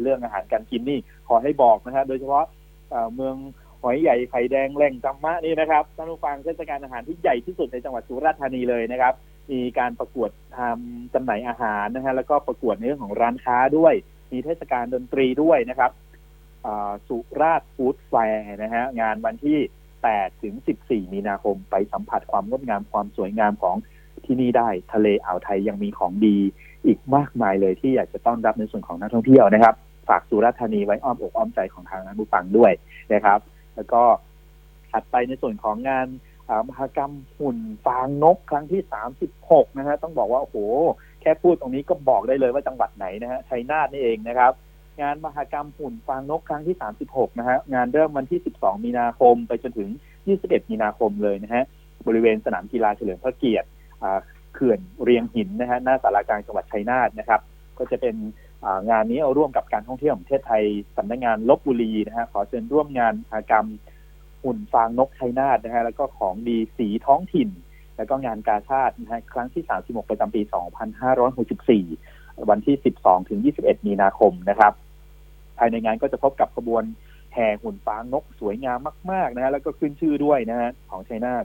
[0.03, 0.99] เรื่องอาหารการกินนี่
[1.29, 2.45] ขอให้บอกนะครับโดยเฉพาะ
[3.15, 3.37] เมือง
[3.83, 9.15] หอยใหญ่ไข่แดงแหล่งจัมมะนี่นะครับท่านผู้ฟังเทศกาลอาหารที่ใหญ่ที่สุดในจังหวัดสุราษฎร์ธานีเลยนะครับ
[9.53, 13.95] มีการประกวดทำจำหน่ายอาหารนะฮะแล้วก็ประกวดในเรื่องของร้านค้าด้วย
[14.33, 15.91] มีเทศกาลดนตรีด้วยนะครับ
[17.09, 19.59] สุราษฎร์ฟู้ดแฟร์นะฮะงานวันที่
[20.01, 20.55] 8 ถึง
[20.85, 23.77] 14 มีนาคมไปสัมผัสความงดงามความสวยงามของ
[24.25, 26.39] ที่นี่ได้ทะเลอ่าวไทยยังมีของดี
[26.87, 29.75] อีกมากมายเลยที่อยากจะต้อนรับในส่วนของนักท่องเที่ยวนะครับ
[30.09, 32.73] ฝากสุราษฎร์ธานีไว้อ้อมอกอ้อมใจของทางนักผู้ฟังด้วย
[33.15, 33.39] นะครับ
[33.77, 34.03] แล้วก็
[34.91, 36.07] ถัดไปในส่วนของงาน
[36.69, 38.81] มหกรรมหุ่นฟางนกครั้งที่
[39.31, 40.57] 36 นะฮะต้องบอกว่าโอ้โห
[41.21, 44.53] แค่พูดตรงนี้ก็บอกได้เลยว่าจังหวัดไหนนะฮะชัยนาทนี่เองนะครับ
[45.01, 46.77] งานมหกรรมหุ่นฟางนกครั้งที่
[47.07, 49.89] 36 นะฮะงานเริ่มวันที่ 12 มีนาคมไปจนถึง
[50.31, 51.65] 21 มีนาคมเลยนะฮะ
[52.07, 53.69] บริเวณสนามกีฬาเฉลิมพระเกียรติ
[54.59, 57.41] ขื่อนเรียงหินนะฮะหน้าสารกลางจังหวัดชัยนาทนะครับ
[57.79, 58.17] ก็จะเป็น
[58.91, 60.65] งานนี้เอาร่วมกับการท่องเที่ยวของประเทศไทย
[60.97, 63.67] สำนักงงานลบบุรีนะฮะขอเชิญร่วมงานมหกรรม
[64.43, 67.49] หุ่นฟางนกชัยนาทนะฮะแล้วก็ของดีสีท้องถิ่น
[67.97, 70.43] แล้วก็งานกาชาตินะฮะครั้งที่ 36 ประจำปี
[71.67, 74.73] 2564 วันที่ 12 ถึง 21 มีนาคมนะครับ
[75.59, 76.85] ภายในงานก็จะพบกับขบวน
[77.35, 78.79] แห่หุ่นฟางนกสวยงาม
[79.13, 81.45] มาก ๆ นะฮะแล้วก็ขึ้นชื่อด้วยนะฮะของชัยนาท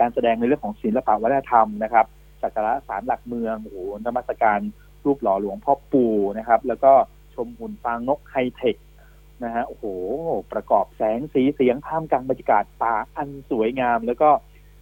[0.00, 2.06] การแสดงในเรื่องของศิลปวัฒนธรรมนะครับ
[2.42, 4.60] สักการะสารหลักเมืองโอ้โหนมัสการ
[5.04, 6.92] รูปหล่อหลวงพ่อปู่นะครับ แล้วก็
[7.34, 8.76] ชมหุ่นฟางนกไฮเทค
[9.44, 9.84] นะฮะโอ้โห
[10.52, 14.30] ประกอบแสงสีเสียงท่ามกลางบรรยากาศป่าอันสวยงาม แล้วก็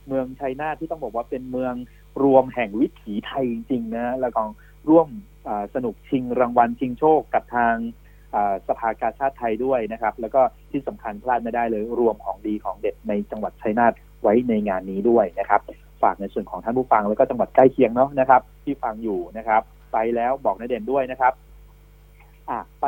[0.09, 1.75] เมืองชัยนาทที่ต้องบอกว่าเป็นเมือง
[2.25, 4.43] รวมแห่งวิถีไทยจริงๆนะแล้วก็
[4.89, 5.09] ร่วม
[5.75, 7.75] สนุกชิงรางวัลชิงโชคกับทาง
[8.69, 13.93] สภากาชาติไทยด้วยนะครับ แล้วก็ที่สำคัญพลาดไม่ได้เลยรวมของดีของเด็ดในจังหวัดชัยนาท
[14.25, 15.61] ไว้ในงานนี้ด้วยนะครับ
[16.03, 19.62] ฝากในส่วนของท่านผู้ฟังแล้วก็จังหวัดใกล้เคียงเนาะนะครับ ที่ฟังอยู่นะครับ
[19.93, 21.33] ไปแล้วบอกนายเด่นด้วยนะครับ
[22.49, 22.87] อะไป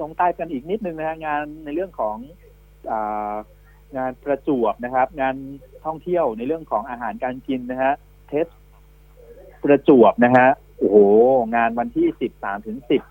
[0.00, 2.16] ลงใต้กันอีกนิดนึงนะฮะงานในเรื่องของ
[3.96, 5.34] งานประจวบนะครับ งาน
[5.84, 7.92] ท่องเที่ยวในเรื่องของอาหารการกินนะฮะ
[8.28, 8.46] taste
[9.62, 10.96] ประจวบนะฮะโอ้โห
[11.56, 13.02] งานวันที่สิบสามถึงสิบ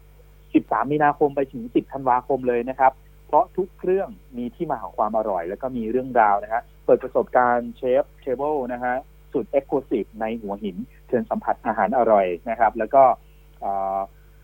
[0.54, 2.92] สิบสามมีนาคมไปถึงสิบธันวาคมเลยนะครับ
[3.28, 8.96] เพราะทุกเครื่องมีที่มาของความอร่อย แล้วก็มีเรื่องราวนะฮะ เปิดประสบการณ์ chef's table นะฮะ
[9.34, 10.78] สุด exclusive ในหัวหิน
[11.08, 13.04] เชิญสัมผัสอาหารอร่อยนะครับ แล้วก็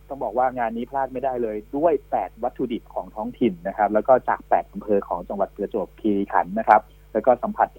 [0.07, 6.81] ต้องบอกว่างานนี้พลาดไม่ได้เลยด้วย 8 วัตถุดิบของท้องถิ่นนะครับ แล้วก็จาก 8อำเภอของจังหวัดประจวบคีรีขันธ์นะครับ
[7.13, 7.69] แล้วก็สัมผัส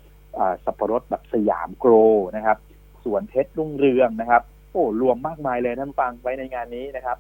[0.65, 1.93] สับปะรดแบบสยามโกร
[2.37, 2.57] นะครับ
[3.05, 7.19] สวนเพชรรุ่งเรืองนะครับ โอ้รวมมากมายเลยท่านฟังไว้ในงานนี้นะครับ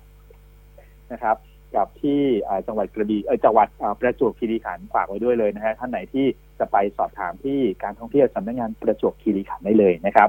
[1.12, 1.36] นะครับ
[1.77, 2.21] กับที่
[2.66, 3.68] จังหวัดกระบี่เออจังหวัด
[4.01, 6.27] ประจวบคีรีขันธ์ฝากไว้ด้วยเลยนะฮะท่านไหนที่
[6.59, 10.29] จะไปสอบถามที่การท่องเที่ยวสำนักงานประจวบคีรีขันธ์ได้เลยนะครับ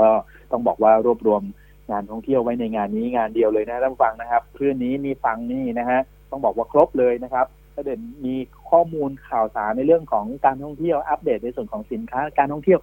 [0.00, 0.08] ก็
[0.50, 1.42] ต้องบอกว่ารวบรวม
[1.90, 6.00] งานท่องเที่ยวไว้ในงานนี้งานเดียวเลยนะท่านฟังนะครับคลื่นนี้มีฟังนี่นะฮะ
[6.30, 8.34] ต้องบอกว่าครบเลยนะครับถ้าเด่นมี
[8.70, 12.78] ข้อมูลข่าวสารในเรื่องของการท่องเที่ยวอัปเดตในส่วนของสินค้า การท่องเที่ยว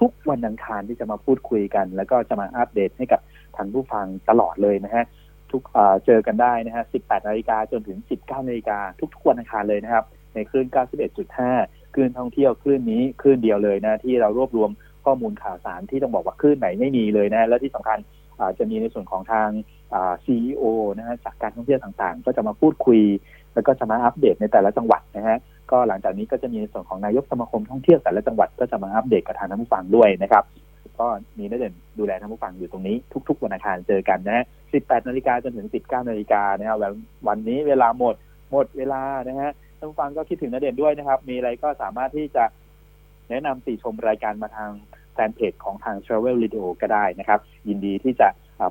[0.00, 3.20] ทุก ๆ วันอังคารที่จะมาพูดคุยกัน แล้วก็จะมาอัปเดตให้กับ
[3.56, 5.04] ท่านผู้ฟังตลอดเลยนะฮะ
[5.52, 5.62] ทุก
[6.06, 8.78] เจอกันได้นะฮะ 18 นาฬิกาจนถึง 19 นาฬิกา
[9.14, 10.66] ทุกๆวันอังคารเลยนะครับ ในคลื่น
[11.30, 14.70] 91.5 คลื่นท่องเที่ยวคลื่นนี้คลื่นเดียวเลยนะที่เรารวบรวม
[15.04, 17.98] ข้อมูลข่าวสารที่ต้องบอกว่าคลื่นไหนไม่มีเลยนะ และที่สำคัญ
[18.58, 19.48] จะมีในส่วนของทาง
[20.24, 20.64] ซีอโอ
[20.98, 23.00] นะฮะจากการท่องเที่ยวต่างๆ ก็จะมาพูดคุย
[23.54, 25.38] แล้วก็จะมาอัปเดตในแต่ละจังหวัดนะฮะ
[25.70, 30.44] ก็หลังจากนี้ก็จะมีในส่วนของนายกสมาคมท่องเที่ยวแต่ละจังหวัดก็จะมาอัปเดตกับทางท่านผู้ฟังด้วยนะครับ
[31.02, 32.96] ก็มีนักเด่นดูแลท่านผู้ฟังอยู่ตรงนี้
[33.28, 34.44] ทุก ๆ วันอังคารเจอกันนะฮะ
[34.74, 36.76] 18 นาฬิกาจนถึง 19 นาฬิกานะฮะ
[37.28, 38.14] วันนี้เวลาหมด
[38.50, 42.44] หมดเวลานะฮะท่านผู้ฟังก็คิดถึงนักเด่นด้วยนะครับ มีอะไรก็สามารถที่จะ
[43.30, 44.70] แนะนำติชมรายการมาทาง
[45.14, 48.28] แฟนเพจของทาง Travel Radio ก็ได้นะครับ ยินดีที่จะ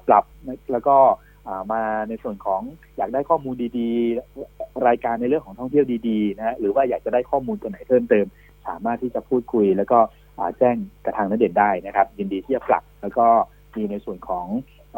[0.07, 0.23] ปรับ
[0.71, 0.97] แล้วก็
[1.73, 2.61] มาในส่วนของ
[2.97, 8.25] อยากได้ข้อมูลดีๆ รายการในเรื่องของท่องเที่ยวดีๆนะฮะหรือว่าอยากจะได้ข้อมูลตัวไหนเพิ่มเติม
[8.67, 9.99] สามารถที่จะพูดคุย แล้วก็
[10.57, 10.75] แจ้ง
[11.05, 13.25] กระทางนักเด่นได้นะครับ ยินดีที่จะปรับ แล้วก็
[13.75, 14.45] มีในส่วนของ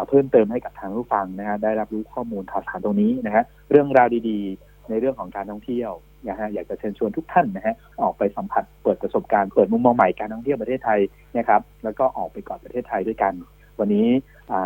[0.09, 5.91] เพิ่มเติมให้กับทางผู้ฟังนะฮะได้รับรู้ข้อมูลข่าวสารตรงนี้นะฮะเรื่องราวดีๆ ในเรื่องของการท่องเที่ยว
[6.29, 10.99] นะฮะอยากจะเชิญชวนทุกท่านนะฮะออกไปสัมผัสเปิดประสบการณ์เปิดมุมมองใหม่การท่องเที่ยวประเทศไทย
[11.37, 13.33] นะครับ แล้วก็ออกไปก่อนประเทศไทยด้วยกัน
[13.79, 14.07] วันนี้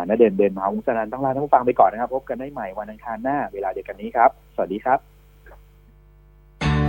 [0.08, 5.17] นเด่นเด่นมหาวงศนันต้องลาท่านผู้ฟังไปก่อนนะครับ พบกันได้ใหม่วันอังคารหน้าเวลาเดียวกันนี้ครับ สวัสดีครับ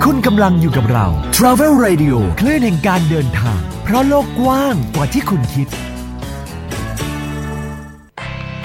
[0.03, 5.67] คุณกำลังอยู่กับเรา Travel Radio คลื่นแห่งการเดินทาง เพราะโลกกว้างกว่าที่คุณคิด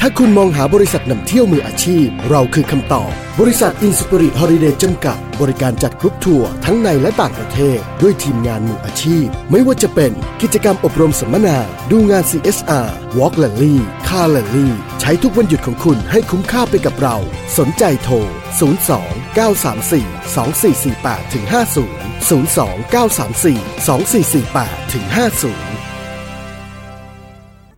[0.06, 11.58] ถ้าคุณมองหาบริษัทนำเที่ยวมืออาชีพ เราคือคำตอบ บริษัทอินสปิริตฮอลิเดย์จำกัด บริการจัดกรุ๊ปทัวร์ทั้งในและต่างประเทศ ด้วยทีมงานมืออาชีพ ไม่ว่าจะเป็นกิจกรรมอบรมสัมมนา
[11.90, 12.88] ดูงาน CSR
[13.18, 13.76] Walk l a l l y
[14.08, 14.68] Car l a l l y
[15.00, 17.16] ใช้ทุกวันหยุดของคุณให้คุ้มค่าไปกับเรา
[17.58, 18.14] สนใจโทร
[18.78, 23.34] 02 934 2448 50 02 934
[23.88, 25.73] 2448 50